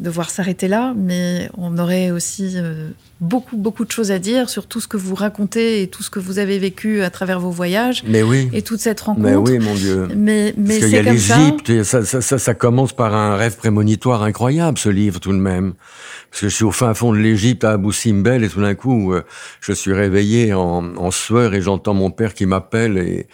devoir 0.00 0.28
s'arrêter 0.28 0.66
là, 0.66 0.92
mais 0.96 1.48
on 1.56 1.78
aurait 1.78 2.10
aussi 2.10 2.54
euh, 2.56 2.90
beaucoup, 3.20 3.56
beaucoup 3.56 3.84
de 3.84 3.90
choses 3.90 4.10
à 4.10 4.18
dire 4.18 4.48
sur 4.48 4.66
tout 4.66 4.80
ce 4.80 4.88
que 4.88 4.96
vous 4.96 5.14
racontez 5.14 5.82
et 5.82 5.88
tout 5.88 6.02
ce 6.02 6.10
que 6.10 6.18
vous 6.18 6.38
avez 6.38 6.58
vécu 6.58 7.02
à 7.02 7.10
travers 7.10 7.38
vos 7.38 7.50
voyages. 7.50 8.02
Mais 8.06 8.22
oui. 8.22 8.48
Et 8.52 8.62
toute 8.62 8.80
cette 8.80 9.00
rencontre. 9.00 9.26
Mais 9.26 9.36
oui, 9.36 9.58
mon 9.58 9.74
Dieu. 9.74 10.08
Mais, 10.16 10.54
mais 10.56 10.78
Parce 10.78 10.90
qu'il 10.90 10.94
y 10.94 10.98
a 10.98 11.02
l'Égypte, 11.02 11.82
ça. 11.82 12.04
Ça, 12.04 12.22
ça, 12.22 12.38
ça, 12.38 12.54
commence 12.54 12.92
par 12.92 13.14
un 13.14 13.36
rêve 13.36 13.56
prémonitoire 13.56 14.22
incroyable, 14.22 14.78
ce 14.78 14.88
livre, 14.88 15.20
tout 15.20 15.32
de 15.32 15.38
même. 15.38 15.74
Parce 16.30 16.42
que 16.42 16.48
je 16.48 16.54
suis 16.54 16.64
au 16.64 16.70
fin 16.70 16.94
fond 16.94 17.12
de 17.12 17.18
l'Égypte, 17.18 17.64
à 17.64 17.72
Abu 17.72 17.92
Simbel, 17.92 18.44
et 18.44 18.48
tout 18.48 18.60
d'un 18.60 18.74
coup, 18.74 19.12
euh, 19.12 19.22
je 19.60 19.72
suis 19.72 19.92
réveillé 19.92 20.54
en, 20.54 20.96
en 20.96 21.10
sueur 21.10 21.54
et 21.54 21.60
j'entends 21.60 21.94
mon 21.94 22.10
père 22.10 22.34
qui 22.34 22.46
m'appelle 22.46 22.98
et 22.98 23.26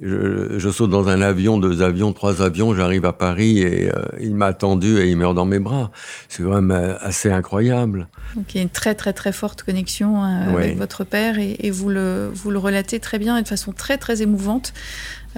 je, 0.00 0.58
je, 0.58 0.70
saute 0.70 0.90
dans 0.90 1.08
un 1.08 1.22
avion, 1.22 1.58
deux 1.58 1.82
avions, 1.82 2.12
trois 2.12 2.42
avions, 2.42 2.74
j'arrive 2.74 3.06
à 3.06 3.12
Paris 3.12 3.60
et 3.60 3.90
euh, 3.90 4.02
il 4.20 4.34
m'a 4.34 4.46
attendu 4.46 4.98
et 4.98 5.08
il 5.08 5.16
meurt 5.16 5.34
dans 5.34 5.46
mes 5.46 5.58
bras. 5.58 5.90
C'est 6.28 6.42
quand 6.42 6.60
même 6.60 6.70
euh, 6.70 6.94
assez 7.00 7.30
incroyable. 7.30 8.08
Donc 8.36 8.54
il 8.54 8.58
y 8.58 8.60
a 8.60 8.62
une 8.62 8.70
très 8.70 8.94
très 8.94 9.12
très 9.12 9.31
forte 9.32 9.62
connexion 9.62 10.22
avec 10.22 10.76
votre 10.76 11.04
père 11.04 11.38
et, 11.38 11.56
et, 11.60 11.70
vous, 11.70 11.88
le, 11.88 12.30
vous 12.32 12.50
le 12.50 12.58
relatez 12.58 13.00
très 13.00 13.18
bien 13.18 13.36
et 13.36 13.42
de 13.42 13.48
façon 13.48 13.72
très 13.72 13.98
très 13.98 14.22
émouvante. 14.22 14.72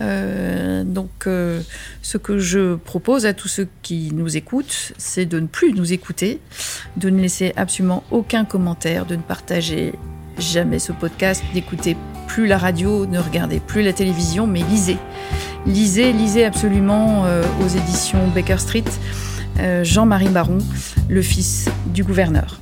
Euh, 0.01 0.83
donc, 0.85 1.27
euh, 1.27 1.61
ce 2.03 2.19
que 2.19 2.39
je 2.39 2.75
propose 2.75 3.27
à 3.27 3.35
tous 3.35 3.49
ceux 3.49 3.69
qui 3.83 4.11
nous 4.13 4.37
écoutent, 4.37 4.93
c'est 4.99 5.27
de 5.27 5.41
ne 5.41 5.47
plus 5.47 5.73
nous 5.73 5.93
écouter, 5.93 6.41
de 6.97 7.11
ne 7.11 7.21
laisser 7.21 7.53
absolument 7.57 8.03
aucun 8.11 8.45
commentaire, 8.45 9.07
de 9.07 9.17
ne 9.17 9.23
partager 9.23 9.93
jamais 10.39 10.79
ce 10.79 10.93
podcast, 10.93 11.43
d'écouter 11.53 11.97
plus 12.27 12.47
la 12.47 12.59
radio, 12.59 13.07
ne 13.07 13.19
regardez 13.19 13.61
plus 13.61 13.83
la 13.83 13.93
télévision, 13.93 14.47
mais 14.47 14.63
lisez. 14.63 14.97
Lisez, 15.67 16.13
lisez 16.13 16.45
absolument 16.45 17.25
euh, 17.27 17.43
aux 17.65 17.69
éditions 17.69 18.27
Baker 18.29 18.59
Street 18.59 18.85
Jean-Marie 19.83 20.31
Baron, 20.31 20.59
le 21.09 21.23
fils 21.23 21.69
du 21.87 22.03
gouverneur. 22.03 22.61